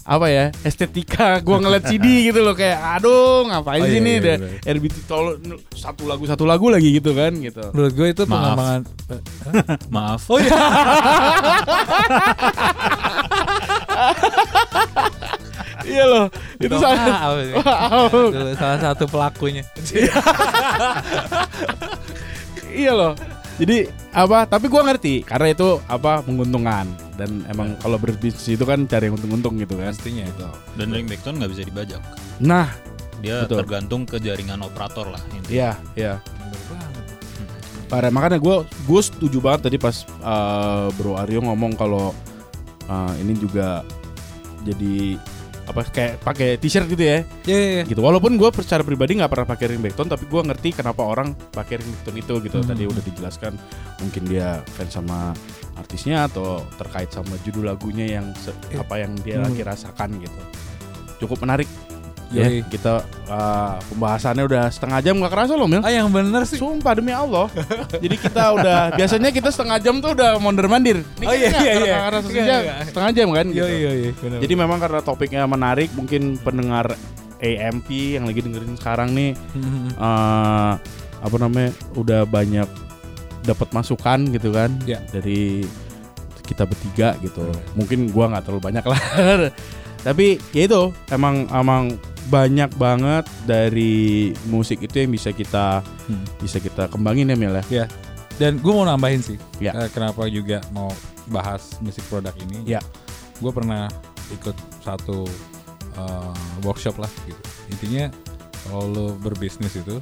[0.10, 2.02] apa ya estetika gua ngeliat CD
[2.32, 4.74] gitu loh kayak aduh ngapain Oh, sih iya, nih iya, benar.
[4.74, 5.38] RBT tolong
[5.70, 7.62] satu lagu satu lagu lagi gitu kan gitu.
[7.78, 8.34] Menurut gue itu Maaf.
[8.34, 8.82] pengembangan
[9.94, 10.22] Maaf.
[10.26, 10.50] Oh iya.
[15.90, 16.26] Iya loh,
[16.62, 16.70] itu.
[16.70, 16.78] Itu
[18.56, 19.66] salah satu pelakunya.
[22.82, 23.14] iya loh.
[23.60, 24.48] Jadi apa?
[24.48, 26.88] Tapi gua ngerti karena itu apa menguntungkan
[27.20, 29.92] dan emang kalau berbisnis itu kan cari yang untung-untung gitu kan.
[29.92, 30.24] Pastinya.
[30.80, 32.02] Dan ringback tone nggak bisa dibajak.
[32.40, 32.72] Nah,
[33.20, 33.68] Dia Betul.
[33.68, 35.52] tergantung ke jaringan operator lah intinya.
[35.52, 36.14] iya, iya.
[37.92, 42.16] Parah, makanya gue gue setuju banget tadi pas eh, Bro Aryo ngomong kalau
[42.88, 43.84] eh, ini juga
[44.64, 45.20] jadi
[45.70, 47.84] apa kayak pakai t-shirt gitu ya Iya, iya, iya.
[47.86, 51.38] gitu walaupun gue secara pribadi nggak pernah pakai ringback tone tapi gue ngerti kenapa orang
[51.48, 52.68] pakai ringback tone itu gitu Hmm.
[52.68, 53.54] tadi udah dijelaskan
[54.00, 55.32] mungkin dia fans sama
[55.76, 58.82] artisnya atau terkait sama judul lagunya yang se- Iya.
[58.82, 59.46] apa yang dia Hmm.
[59.46, 60.42] lagi rasakan gitu
[61.20, 61.70] cukup menarik
[62.30, 62.62] ya Yoi.
[62.64, 66.56] kita eh, pembahasannya udah setengah jam nggak kerasa loh Mil Ah, yang bener sih.
[66.56, 67.50] Sumpah demi Allah.
[67.92, 71.02] Jadi kita udah biasanya kita setengah jam tuh udah mondar mandir.
[71.16, 71.98] Ini Oh, iya, iya, iya.
[72.04, 72.64] karena sejam, enggak.
[72.86, 73.46] setengah jam kan.
[73.48, 73.66] gitu.
[73.66, 74.38] Iya, iya, iya.
[74.40, 76.94] Jadi memang karena topiknya menarik, mungkin pendengar
[77.40, 79.32] AMP yang lagi dengerin sekarang nih
[79.96, 80.74] eh
[81.20, 82.68] apa namanya udah banyak
[83.42, 85.00] dapat masukan gitu kan Iya.
[85.10, 85.64] dari
[86.44, 87.46] kita bertiga gitu.
[87.74, 89.00] Mungkin gua nggak terlalu banyak lah.
[90.00, 91.96] Tapi ya itu emang emang
[92.30, 96.26] banyak banget dari musik itu yang bisa kita Hmm.
[96.38, 97.86] bisa kita kembangin ya Mil ya.
[98.40, 99.76] Dan gue mau nambahin sih, Ya.
[99.76, 100.88] eh, kenapa juga mau
[101.28, 102.64] bahas musik produk ini.
[102.64, 102.80] Ya.
[103.38, 103.90] Gue pernah
[104.32, 105.26] ikut satu
[105.92, 107.42] eh, workshop lah gitu.
[107.70, 108.08] Intinya
[108.64, 110.00] kalau lo berbisnis itu,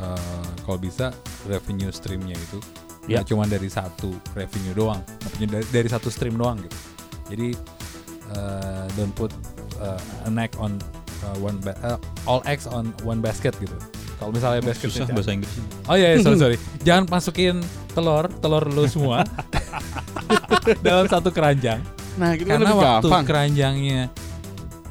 [0.00, 1.12] eh, kalau bisa
[1.44, 2.58] revenue streamnya itu
[3.04, 3.20] Ya.
[3.20, 6.78] cuma dari satu revenue doang, maksudnya dari, dari satu stream doang gitu.
[7.28, 7.48] Jadi
[8.32, 9.28] eh, don't put
[9.76, 10.80] eh, an egg on
[11.24, 13.72] eh, one ba- eh, all eggs on one basket gitu.
[14.14, 15.52] Kalau misalnya basket Susah bahasa Inggris.
[15.84, 16.56] Oh iya, iya, sorry sorry.
[16.86, 17.58] Jangan masukin
[17.90, 19.24] telur, telur lu semua
[20.86, 21.80] dalam satu keranjang.
[22.14, 23.24] Nah, gitu Karena lebih waktu gampang.
[23.24, 24.00] keranjangnya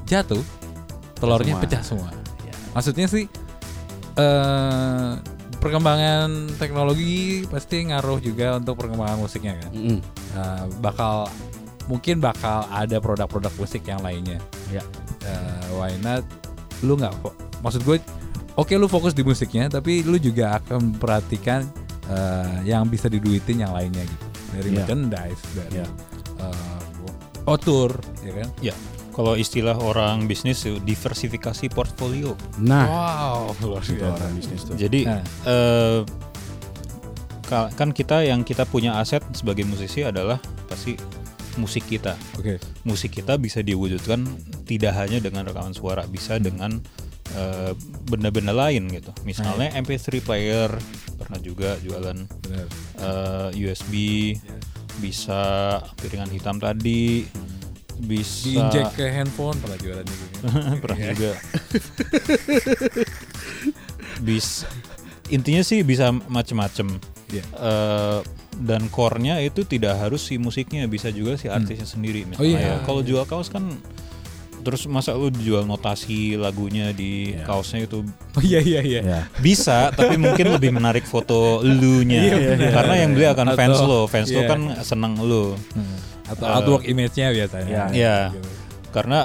[0.04, 0.44] jatuh,
[1.16, 1.64] telurnya Semua.
[1.64, 2.10] pecah semua.
[2.44, 2.54] Ya.
[2.74, 3.26] Maksudnya sih
[4.14, 5.12] eh
[5.58, 9.72] perkembangan teknologi pasti ngaruh juga untuk perkembangan musiknya kan.
[9.72, 9.98] Mm-mm.
[10.36, 11.32] Eh, bakal
[11.86, 14.40] mungkin bakal ada produk-produk musik yang lainnya.
[14.70, 14.84] Ya.
[15.22, 16.24] Eh, why not?
[16.82, 17.16] Lu nggak
[17.60, 17.98] maksud gue
[18.54, 21.64] oke lu fokus di musiknya tapi lu juga akan memperhatikan
[22.06, 24.26] eh, yang bisa diduitin yang lainnya gitu.
[24.54, 24.76] Dari Ya.
[24.78, 25.88] merchandise, dari Ya.
[26.40, 26.80] eh,
[27.44, 28.48] oh tour, ya kan?
[28.60, 28.76] Ya,
[29.12, 32.36] kalau istilah orang bisnis itu diversifikasi portfolio.
[32.58, 34.14] Nah, Wow, luar biasa.
[34.14, 34.76] orang bisnis tuh.
[34.76, 35.24] Jadi Nah.
[35.44, 36.00] eh,
[37.44, 40.96] ka- kan kita yang kita punya aset sebagai musisi adalah pasti
[41.60, 42.18] musik kita.
[42.40, 42.58] Oke.
[42.86, 44.26] Musik kita bisa diwujudkan
[44.66, 46.82] tidak hanya dengan rekaman suara, bisa dengan
[47.36, 47.72] eh,
[48.10, 49.14] benda-benda lain gitu.
[49.28, 50.70] Misalnya MP3 player
[51.18, 52.68] pernah juga jualan Benar.
[53.02, 53.94] eh, USB,
[55.02, 55.42] bisa
[56.02, 57.26] piringan hitam tadi,
[58.00, 60.26] bisa Diinjek ke handphone pernah jualan juga
[60.84, 61.32] pernah juga
[64.28, 64.66] bisa
[65.30, 67.00] intinya sih bisa macem-macem
[67.34, 67.44] Iya.
[67.50, 68.20] Eh,
[68.62, 72.54] dan core-nya itu tidak harus si musiknya bisa juga si artisnya sendiri Oh iya.
[72.54, 73.66] misalnya kalau jual kaos kan
[74.62, 77.44] terus masa lu jual notasi lagunya di Iya.
[77.44, 78.06] kaosnya itu
[78.38, 79.02] Oh iya iya iya.
[79.02, 79.22] Ya.
[79.38, 82.72] bisa tapi mungkin lebih menarik foto elunya Iya, benar.
[82.72, 84.48] karena yang beli akan Atau- fans lo fans lo iya.
[84.48, 85.98] kan seneng lo Hmm.
[86.24, 87.68] Atau Eh, artwork image-nya biasanya.
[87.68, 87.84] Iya.
[87.92, 88.18] Iya.
[88.32, 88.50] Gitu.
[88.94, 89.20] karena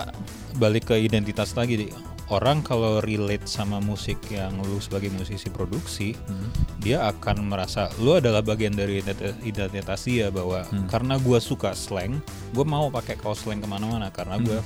[0.57, 1.93] balik ke identitas lagi.
[2.29, 6.49] Orang kalau relate sama musik yang lu sebagai musisi produksi Hmm.
[6.79, 10.85] dia akan merasa lu adalah bagian dari ident- identitas dia bahwa Hmm.
[10.87, 12.21] karena gua suka slang
[12.51, 14.61] gue mau pakai kaos slang ke mana-mana karena gue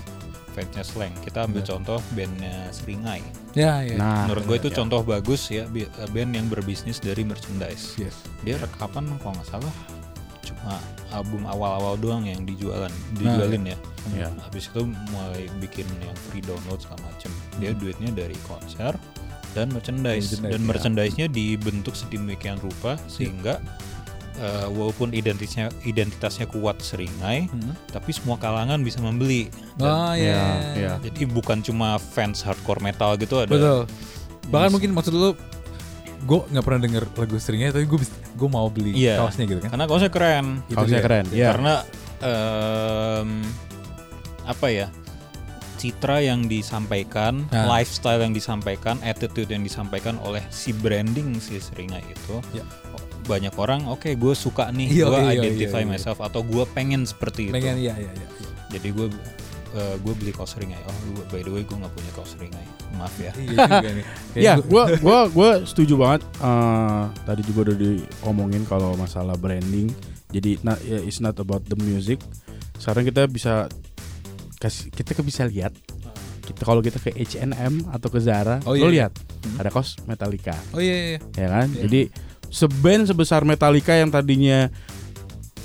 [0.53, 1.69] fansnya slang kita ambil Iya.
[1.71, 3.97] contoh bandnya Seringai Ya, ya.
[3.97, 4.77] Nah, menurut gue itu ya.
[4.79, 5.65] contoh bagus ya
[6.09, 8.17] band yang berbisnis dari merchandise Yes.
[8.41, 9.73] dia rekapan kalau nggak salah
[10.55, 10.77] cuma
[11.11, 13.79] album awal-awal doang yang dijualan dijualin ya
[14.11, 14.27] Ya.
[14.43, 17.79] habis itu mulai bikin yang free download segala macem dia Hmm.
[17.79, 18.99] duitnya dari konser
[19.53, 20.67] dan merchandise, Merchandise, dan ya.
[20.67, 23.63] merchandise-nya dibentuk sedemikian rupa sehingga
[24.35, 27.77] eh, walaupun identitasnya identitasnya kuat seringai Hmm.
[27.87, 30.35] tapi semua kalangan bisa membeli Dan- Oh iya.
[30.35, 30.93] Ya, ya.
[31.01, 33.81] jadi bukan cuma fans hardcore metal gitu ada Betul.
[34.43, 34.75] Bahkan Yes.
[34.75, 35.31] mungkin maksud lu
[36.23, 37.99] gue nggak pernah denger lagu seringnya tapi gue
[38.33, 39.18] gue mau beli Iya.
[39.18, 39.70] kaosnya gitu kan.
[39.70, 41.05] karena kaosnya keren Kaosnya dia.
[41.05, 41.25] keren.
[41.31, 41.47] Ya.
[41.51, 41.75] karena
[42.20, 43.31] em,
[44.45, 44.87] apa ya
[45.75, 47.66] citra yang disampaikan, Nah.
[47.68, 52.62] lifestyle yang disampaikan, attitude yang disampaikan oleh si branding si Seringai itu Ya.
[53.23, 55.93] banyak orang oke gue suka nih Iya, gue iya, iya, identify iya, iya.
[55.93, 58.29] myself atau gue pengen seperti itu Pengen iya iya iya.
[58.68, 59.07] jadi gue
[59.73, 63.14] gue beli kaos Seringai oh gua- by the way gue nggak punya kaos Seringai maaf
[63.16, 63.93] ya Iya
[64.37, 66.23] Ya, gua gua gua setuju banget.
[66.39, 69.89] Eh, tadi juga udah diomongin kalau masalah branding.
[70.29, 72.20] Jadi nah, ya, it's not about the music.
[72.77, 73.68] Sekarang kita bisa
[74.59, 75.73] kasih kita ke bisa lihat.
[76.43, 79.09] Kita kalau kita ke H&M atau ke Zara, Oh, lo iya.
[79.09, 79.12] lihat
[79.57, 81.18] ada kaos Metallica, Oh iya iya.
[81.35, 81.68] ya kan?
[81.70, 81.81] Iya.
[81.87, 82.01] Jadi
[82.47, 84.68] seband sebesar Metallica yang tadinya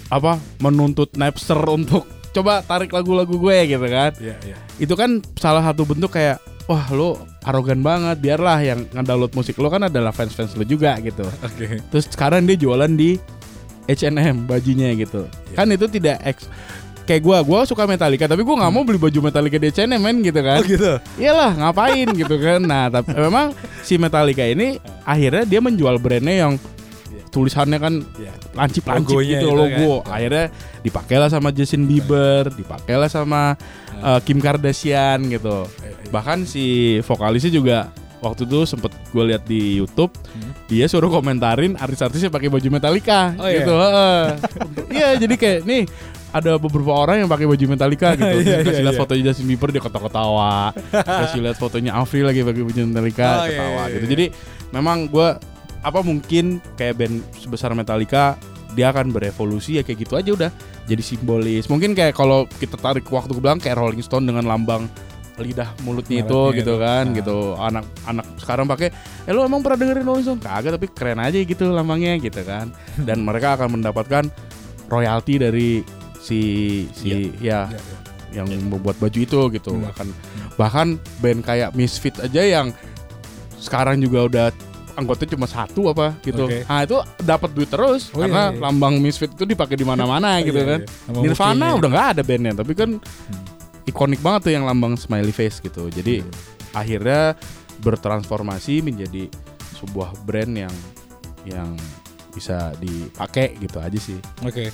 [0.08, 2.08] apa menuntut Napster untuk
[2.38, 4.56] coba tarik lagu-lagu gue gitu kan Iya iya.
[4.78, 9.68] itu kan salah satu bentuk kayak wah lo arogan banget biarlah yang ngedownload musik lo
[9.68, 11.82] kan adalah fans fans lo juga gitu Oke.
[11.88, 13.18] terus sekarang dia jualan di
[13.88, 15.56] H&M bajunya gitu Iya.
[15.56, 16.46] kan itu tidak eks
[17.08, 20.20] kayak gua gua suka Metallica tapi gua nggak mau beli baju Metallica di H&M men
[20.20, 20.92] gitu kan Oh gitu.
[21.16, 24.76] iyalah ngapain gitu kan nah tapi memang si Metallica ini
[25.08, 26.54] akhirnya dia menjual brandnya yang
[27.38, 28.34] tulisannya kan Iya.
[28.52, 29.94] lancip-lancip Logonya gitu itu logo.
[30.02, 30.14] kan.
[30.18, 30.46] Akhirnya
[30.82, 33.54] dipakailah sama Justin Bieber, dipakailah sama
[34.00, 35.70] uh, Kim Kardashian gitu.
[36.10, 36.66] Bahkan si
[37.00, 37.78] vokalisnya juga
[38.18, 40.50] waktu itu sempet gue lihat di YouTube, Hmm.
[40.66, 43.62] dia suruh komentarin artis-artisnya pakai baju Metallica Oh, iya?
[43.62, 43.76] gitu.
[44.90, 45.84] Iya, jadi kayak nih
[46.28, 48.38] ada beberapa orang yang pakai baju Metallica gitu.
[48.42, 49.02] Iya, Terus kasih iya, lihat iya.
[49.02, 50.56] fotonya Justin Bieber dia ketawa-ketawa.
[51.24, 54.04] Kasih lihat fotonya Avril lagi pakai baju Metallica Oh, iya, ketawa iya, gitu.
[54.04, 54.12] iya.
[54.12, 54.26] Jadi
[54.68, 55.30] memang gue
[55.80, 58.36] apa mungkin kayak band sebesar Metallica
[58.73, 60.51] dia akan berevolusi ya kayak gitu aja udah
[60.86, 64.86] jadi simbolis mungkin kayak kalau kita tarik waktu ke belakang kayak Rolling Stone dengan lambang
[65.38, 66.82] lidah mulutnya itu gitu itu.
[66.82, 67.13] kan Nah.
[67.13, 68.89] gitu anak-anak sekarang pakai
[69.23, 72.73] eh lu emang pernah dengerin Rolling Stone kagak tapi keren aja gitu lambangnya gitu kan
[72.99, 74.25] dan mereka akan mendapatkan
[74.88, 75.86] royalti dari
[76.17, 76.39] si
[76.91, 77.78] si ya Ya,
[78.34, 78.41] ya.
[78.41, 79.86] yang membuat baju itu gitu Hmm.
[79.86, 80.07] bahkan
[80.55, 80.88] bahkan
[81.19, 82.73] band kayak Misfit aja yang
[83.57, 84.47] sekarang juga udah
[84.98, 86.66] anggotanya cuma satu apa gitu Oke.
[86.66, 88.62] nah itu dapat duit terus Oh, karena iya, iya.
[88.66, 91.06] lambang Misfit itu dipakai di mana-mana gitu Iya, kan iya.
[91.06, 93.45] Sama Nirvana udah nggak ada bandnya tapi kan Hmm.
[93.86, 96.28] ikonik banget tuh yang lambang smiley face gitu jadi Iya.
[96.74, 97.22] akhirnya
[97.80, 99.30] bertransformasi menjadi
[99.78, 100.74] sebuah brand yang
[101.45, 101.78] yang
[102.34, 104.74] bisa dipakai gitu aja sih Oke.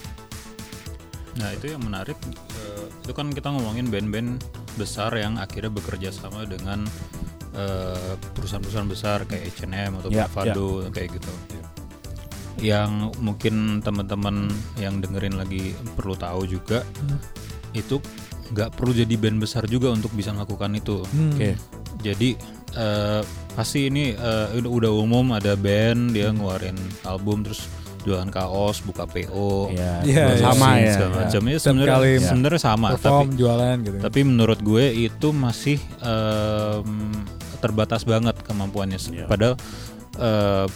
[1.34, 2.16] Nah itu yang menarik
[2.56, 4.38] eh, itu kan kita ngomongin band-band
[4.74, 6.86] besar yang akhirnya bekerja sama dengan
[8.34, 11.32] perusahaan-perusahaan besar kayak H&M atau Ya, Bravado kayak gitu.
[12.62, 14.48] Yang mungkin teman-teman
[14.78, 16.86] yang dengerin lagi perlu tahu juga
[17.74, 17.98] itu
[18.54, 21.02] nggak perlu jadi band besar juga untuk bisa melakukan itu.
[21.10, 21.34] Hmm.
[21.34, 21.52] oke
[22.02, 22.38] Jadi
[22.74, 23.22] eh,
[23.54, 27.66] pasti ini eh, udah, umum ada band dia ngeluarin album terus
[28.04, 30.44] jualan kaos, buka PO, ya Iya, iya.
[30.44, 33.98] sama ya segala macam ya Setiap sebenarnya sebenarnya sama tapi Perform jualan gitu.
[34.04, 37.13] tapi menurut gue itu masih em,
[37.64, 39.26] terbatas banget kemampuannya Iya.
[39.26, 39.56] padahal
[40.20, 40.68] eh,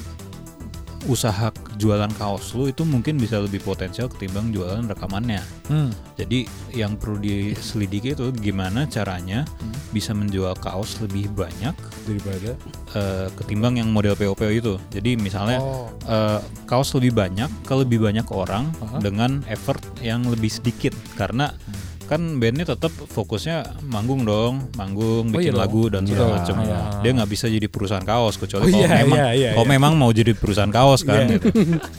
[1.08, 5.92] usaha jualan kaos lu itu mungkin bisa lebih potensial ketimbang jualan rekamannya Hmm.
[6.16, 9.72] jadi yang perlu diselidiki itu gimana caranya Hmm.
[9.90, 11.72] bisa menjual kaos lebih banyak
[12.04, 12.58] Daripada.
[12.94, 15.88] eh, ketimbang yang model PO-PO itu jadi misalnya Oh.
[16.04, 19.00] eh, kaos lebih banyak ke lebih banyak orang Aha.
[19.00, 21.76] dengan effort yang lebih sedikit karena Hmm.
[22.08, 25.62] Kan bandnya tetap fokusnya manggung dong manggung Oh bikin iya dong.
[25.62, 26.80] lagu dan segala Iya, macam iya.
[27.03, 29.74] dia nggak bisa jadi perusahaan kaos kecuali Oh kalau iya, memang iya, iya, kalau iya.
[29.76, 31.36] memang mau jadi perusahaan kaos kan Iya.
[31.36, 31.47] gitu.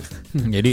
[0.57, 0.73] jadi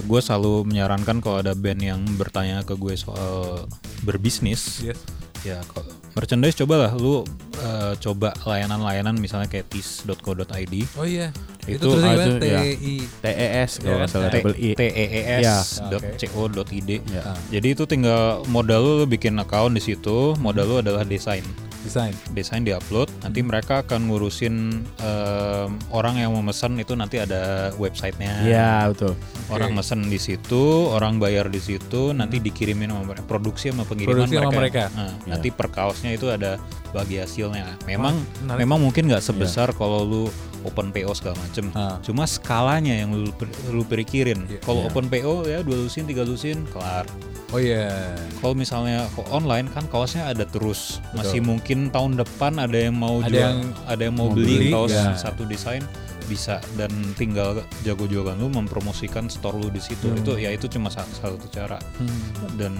[0.00, 3.66] gue selalu menyarankan kalau ada band yang bertanya ke gue soal
[4.00, 4.96] berbisnis Yes.
[5.42, 7.24] ya kok merchandise cobalah lu
[7.56, 11.32] eh, coba layanan-layanan misalnya kayak tis.co.id Oh iya.
[11.62, 12.24] Itu, Itu terus gimana?
[12.26, 12.60] ada, ya.
[12.66, 12.94] TI.
[13.22, 14.08] TES Iya kalau nggak kan?
[14.10, 15.56] salah T double I T E E Ya.
[15.56, 16.90] S dot C O dot ID.
[17.06, 17.22] Ya.
[17.22, 21.46] Ah, Jadi itu tinggal modal lu, lu bikin account di situ, modal lu adalah desain.
[21.82, 22.14] Desain.
[22.32, 24.54] Desain diupload, nanti mereka akan ngurusin
[25.02, 28.46] em, orang yang mau mesen itu nanti ada websitenya.
[28.46, 29.12] Iya betul
[29.52, 33.26] Orang mesen di situ, orang bayar di situ, nanti dikirimin sama mereka.
[33.28, 34.84] Produksi sama pengiriman Produksi sama mereka.
[34.94, 35.36] Nah, Ya.
[35.36, 36.56] Nanti per kaosnya itu ada
[36.90, 37.76] bagi hasilnya.
[37.84, 38.58] Memang menarik.
[38.64, 40.24] memang mungkin nggak sebesar kalau lu
[40.62, 41.68] open PO segala macem.
[41.72, 41.98] Ah.
[42.00, 43.30] Cuma skalanya yang lu,
[43.68, 44.46] lu pikirin.
[44.46, 44.60] Iya.
[44.60, 44.88] Kalau Iya.
[44.88, 47.04] open PO ya dua lusin, tiga lusin, kelar.
[47.52, 48.16] Oh iya.
[48.40, 51.04] Kalau misalnya online kan kaosnya ada terus.
[51.12, 54.56] Masih mungkin tahun depan ada yang mau Ada jual, yang ada yang mau, mau beli,
[54.56, 55.12] beli, kaos ya.
[55.12, 55.84] satu desain
[56.24, 60.08] bisa dan tinggal jago-jagoan lu mempromosikan store lu di situ.
[60.08, 60.16] Hmm.
[60.16, 61.76] Itu ya itu cuma sa- salah satu cara.
[62.00, 62.20] Hmm.
[62.56, 62.72] Dan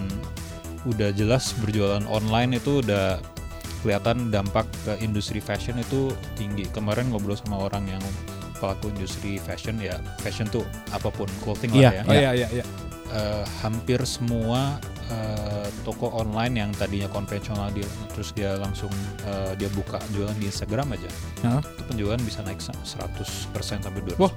[0.82, 3.20] udah jelas berjualan online itu udah
[3.82, 6.64] kelihatan dampak ke industri fashion itu tinggi.
[6.70, 8.02] Kemarin ngobrol sama orang yang
[8.62, 10.62] pelaku industri fashion ya fashion tuh
[10.94, 12.64] apa pun clothing Iya, lah ya Oh iya iya iya.
[13.12, 18.90] Eh, hampir semua eh, toko online yang tadinya konvensional dia terus dia langsung
[19.24, 21.10] eh, dia buka jualan di Instagram aja
[21.42, 21.60] Hah?
[21.60, 24.32] itu penjualan bisa naik sa- 100% sampai 200% Wah.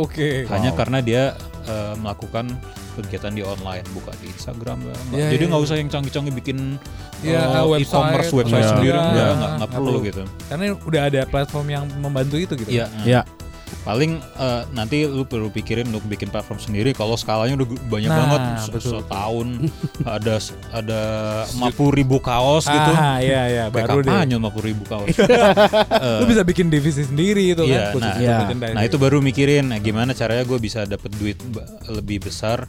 [0.00, 0.48] Oke.
[0.48, 1.22] hanya karena dia
[1.66, 2.48] eh, melakukan
[2.94, 5.66] kegiatan di online buka di Instagram lah Iya, jadi iya, nggak iya.
[5.66, 6.58] usah yang canggih-canggih bikin
[7.26, 8.70] Iya, eh, website, e-commerce website Iya.
[8.70, 12.70] sendiri nggak nggak perlu gitu Karena udah ada platform yang membantu itu gitu.
[12.70, 13.20] Iya, Ya
[13.84, 18.16] paling eh, nanti lu perlu pikirin untuk bikin platform sendiri kalau skalanya udah banyak Nah,
[18.18, 19.48] banget betul, setahun
[20.16, 20.34] ada
[20.72, 21.00] ada
[21.52, 21.60] 50
[21.94, 24.08] ribu kaos gitu Ah, iya iya baru deh.
[24.08, 25.12] kapan 50 ribu kaos
[26.20, 28.36] Lu bisa bikin divisi sendiri itu Iya, kan nah, iya.
[28.42, 28.72] merchandise.
[28.72, 31.36] nah itu baru mikirin nah, gimana caranya gue bisa dapet duit
[31.86, 32.64] lebih besar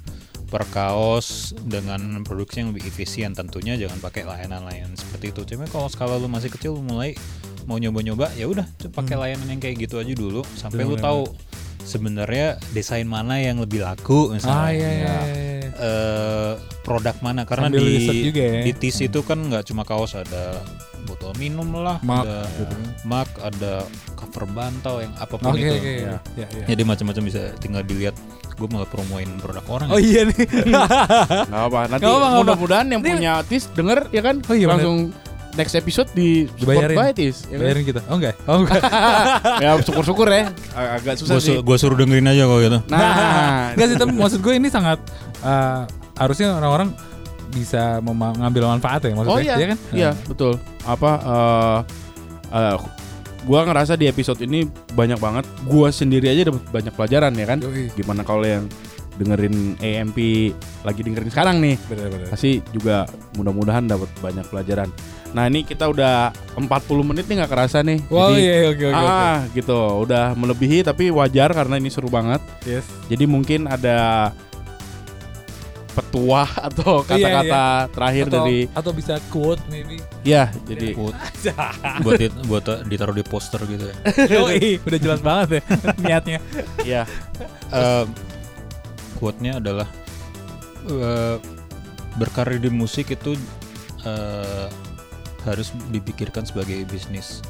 [0.46, 5.88] per kaos dengan produksi yang lebih efisien tentunya jangan pakai layanan-layanan seperti itu cuma kalau
[5.88, 7.18] skala lu masih kecil lu mulai
[7.66, 11.26] mau nyoba-nyoba ya udah coba pakai layanan yang kayak gitu aja dulu sampai lu tahu
[11.82, 15.16] sebenarnya desain mana yang lebih laku misalnya Ah iya iya.
[15.22, 15.70] iya.
[15.72, 16.52] eh,
[16.82, 18.62] produk mana karena Sambil di juga ya.
[18.66, 20.62] di tis itu kan nggak cuma kaos ada
[21.06, 22.76] botol minum lah Mug, ada gitu.
[23.06, 23.74] mug ada
[24.18, 25.94] cover bantal yang apa pun Oke itu oke.
[26.02, 26.18] Ya.
[26.66, 28.18] Jadi macam-macam bisa tinggal dilihat
[28.56, 30.26] gue malah promoin produk orang Oh ya.
[30.26, 30.38] iya nih.
[31.52, 35.14] nggak apa nanti mudah-mudahan yang punya tis denger ya kan Oh iya, bener.
[35.56, 36.98] Next episode di support Dibayarin.
[36.98, 37.64] by tis ya kan?
[37.64, 38.02] Bayarin kita.
[38.06, 38.36] Oh enggak.
[38.44, 38.82] Oh enggak.
[39.64, 43.72] ya syukur-syukur ya Ag- agak susah sih su- gua suruh dengerin aja kalau gitu nah
[43.74, 45.00] Enggak sih, tapi maksud gue ini sangat
[45.40, 45.82] eh,
[46.16, 46.92] harusnya orang-orang
[47.50, 49.32] bisa mema- ngambil manfaat ya maksudnya.
[49.32, 49.80] Oh iya, Iya kan?
[49.92, 50.60] iya betul.
[50.84, 51.12] Apa?
[51.24, 51.80] eh
[52.52, 52.76] eh,
[53.44, 55.46] gua ngerasa di episode ini banyak banget.
[55.64, 57.58] Gua sendiri aja dapat banyak pelajaran ya kan.
[57.60, 57.94] Yoi.
[57.94, 58.68] Gimana kalau yang
[59.16, 60.18] dengerin AMP
[60.82, 62.28] lagi dengerin sekarang nih Bener-bener.
[62.28, 64.92] pasti juga mudah-mudahan dapat banyak pelajaran.
[65.32, 66.64] Nah ini kita udah 40
[67.06, 68.00] menit nih nggak kerasa nih.
[68.08, 68.96] Wow, Jadi, iya, oke, oke, oke.
[68.96, 72.40] ah gitu, udah melebihi tapi wajar karena ini seru banget.
[72.64, 72.88] Yes.
[73.06, 74.32] Jadi mungkin ada
[75.92, 80.04] petuah atau Iya, kata-kata terakhir atau, dari atau bisa quote maybe.
[80.22, 81.16] ya jadi Quote.
[82.04, 83.96] buat di- buat ditaruh di poster gitu ya.
[84.36, 85.62] Yoi, udah jelas banget ya
[85.98, 86.40] niatnya.
[86.84, 87.02] ya
[87.66, 88.04] Eh,
[89.18, 89.88] quote-nya adalah
[90.88, 91.38] eh,
[92.16, 93.36] berkarir di musik itu
[94.06, 94.68] eh,
[95.46, 97.44] harus dipikirkan sebagai bisnis.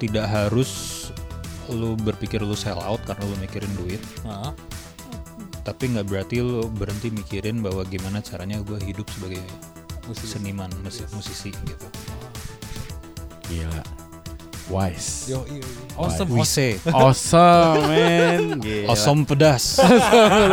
[0.00, 0.98] Tidak harus
[1.70, 4.52] lu berpikir lu sell out karena lu mikirin duit, Heeh.
[5.62, 9.44] tapi nggak berarti lu berhenti mikirin bahwa gimana caranya gue hidup sebagai
[10.08, 10.34] Musisi.
[10.34, 11.86] seniman, musik, musisi gitu.
[13.46, 13.99] gila.
[14.70, 15.28] Wise.
[15.28, 15.98] Yo, iya, iya.
[15.98, 16.30] Awesome.
[16.32, 16.54] We awesome.
[16.54, 18.42] say, Awesome man.
[18.64, 18.86] Gila.
[18.94, 19.82] awesome pedas.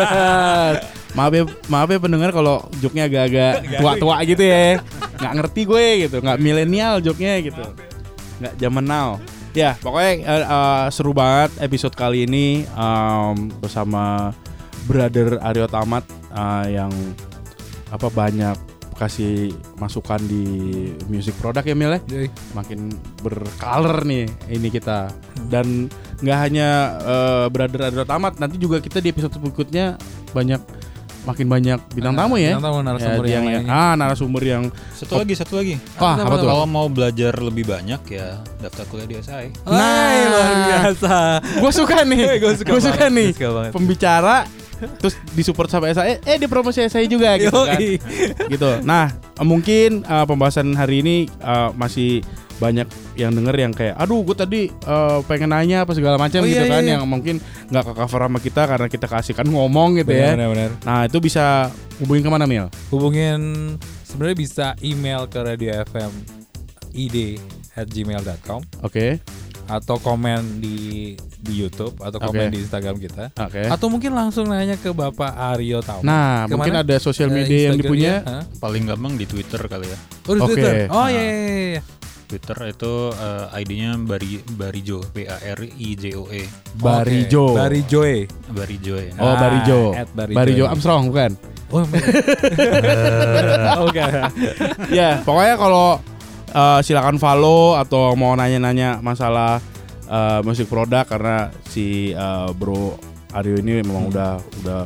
[1.18, 4.82] maaf ya, maaf ya pendengar kalau joknya agak-agak tua-tua gitu ya.
[5.18, 7.64] Nggak ngerti gue gitu, nggak milenial joknya gitu.
[8.42, 9.10] Nggak zaman now.
[9.56, 14.30] Ya, pokoknya eh, eh, seru banget episode kali ini em, bersama
[14.86, 16.94] brother Aryo Tamat eh, yang
[17.90, 20.44] apa banyak kasih masukan di
[21.06, 22.28] music product ya Mil ya Yoi.
[22.52, 22.90] makin
[23.22, 25.14] bercolor nih ini kita
[25.48, 25.86] dan
[26.18, 26.68] nggak hanya
[27.00, 30.58] eh, brother Adro Tamat nanti juga kita di episode berikutnya banyak
[31.24, 33.76] makin banyak bintang tamu ya, Bintang tamu, narasumber Ya, yang yang, lainnya.
[33.76, 34.64] ah narasumber yang
[34.96, 35.76] Satu lagi, satu lagi.
[36.00, 39.52] wah apa tuh Kalau mau belajar lebih banyak ya daftar kuliah di SI.
[39.62, 41.16] Nah, luar biasa.
[41.60, 43.72] gue suka nih Gue suka, banget, nih gue suka banget.
[43.76, 44.36] pembicara
[45.02, 47.80] terus disupport sama SAE eh di promosi SAE juga gitu kan
[48.54, 48.70] gitu.
[48.86, 49.10] Nah,
[49.42, 52.22] mungkin uh, pembahasan hari ini uh, masih
[52.58, 56.50] banyak yang denger yang kayak aduh gue tadi uh, pengen nanya apa segala macam Oh,
[56.50, 56.98] gitu iya, kan iya.
[56.98, 57.38] yang mungkin
[57.70, 60.34] nggak ke cover sama kita karena kita kasihkan ngomong gitu ya.
[60.34, 60.72] Benar-benar.
[60.82, 61.70] Nah, itu bisa
[62.02, 62.66] hubungin ke mana Mil?
[62.90, 63.78] Hubungin
[64.10, 66.12] sebenarnya bisa email ke Radio FM
[66.98, 67.38] id
[67.78, 69.22] at gmail.com Oke.
[69.68, 72.54] Atau komen di di YouTube atau komen Oke.
[72.54, 73.62] di Instagram kita Oke.
[73.64, 76.02] atau mungkin langsung nanya ke Bapak Aryo Tauman.
[76.02, 76.58] Nah, Ke mana?
[76.58, 78.42] mungkin ada sosial Eh, media yang Instagramnya, dipunya.
[78.42, 78.44] hah?
[78.58, 79.98] Paling gampang di Twitter kali ya.
[80.24, 80.50] Oh, di Oke.
[80.50, 80.74] Twitter.
[80.88, 81.08] Oh Nah.
[81.08, 81.38] iya iya
[81.70, 81.82] iya.
[82.26, 86.44] Twitter itu eh, ID-nya Bari Barijo, B A R I J O E.
[86.76, 87.44] Barijo.
[87.46, 88.18] Oke, Barijoe.
[88.50, 89.12] Barijo ya.
[89.16, 89.80] Oh, Ah, Barijo.
[89.94, 90.36] at Barijo.
[90.36, 91.32] Barijo Armstrong bukan?
[91.68, 91.84] Oh,
[93.84, 94.00] Oke.
[94.90, 96.00] ya, pokoknya kalau
[96.54, 99.60] uh, silakan follow atau mau nanya-nanya masalah
[100.08, 103.00] uh, musik produk karena si uh, Bro
[103.36, 104.82] Aryo ini memang udah udah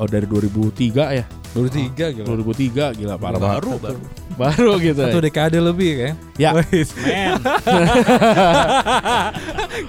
[0.00, 1.26] oh, dari 2003 ya.
[1.50, 2.30] Baru tiga gitu.
[2.30, 3.58] 2003 gila parah banget.
[3.58, 4.00] baru baru.
[4.38, 5.02] Baru gitu.
[5.02, 6.14] Satu dekade lebih kan?
[6.38, 6.54] Ya.
[6.54, 6.94] Wais.
[6.94, 7.42] Man.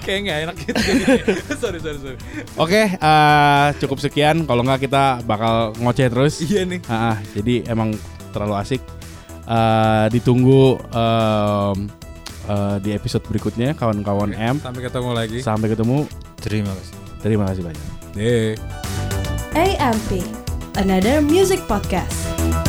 [0.02, 0.80] Kayak nggak enak gitu.
[1.62, 2.18] sorry sorry sorry.
[2.58, 4.42] Oke, uh, cukup sekian.
[4.42, 6.42] Kalau nggak kita bakal ngoceh terus.
[6.42, 6.82] Iya nih.
[6.90, 7.94] Ah, ah, jadi emang
[8.34, 8.82] terlalu asik.
[9.42, 11.90] Uh, ditunggu um,
[12.46, 14.56] uh, di episode berikutnya kawan-kawan M.
[14.62, 15.38] Sampai ketemu lagi.
[15.42, 16.06] Sampai ketemu.
[16.38, 16.94] Terima kasih.
[17.22, 17.86] Terima kasih banyak.
[18.14, 18.54] Deh.
[19.52, 20.24] AMP,
[20.80, 22.61] another music podcast.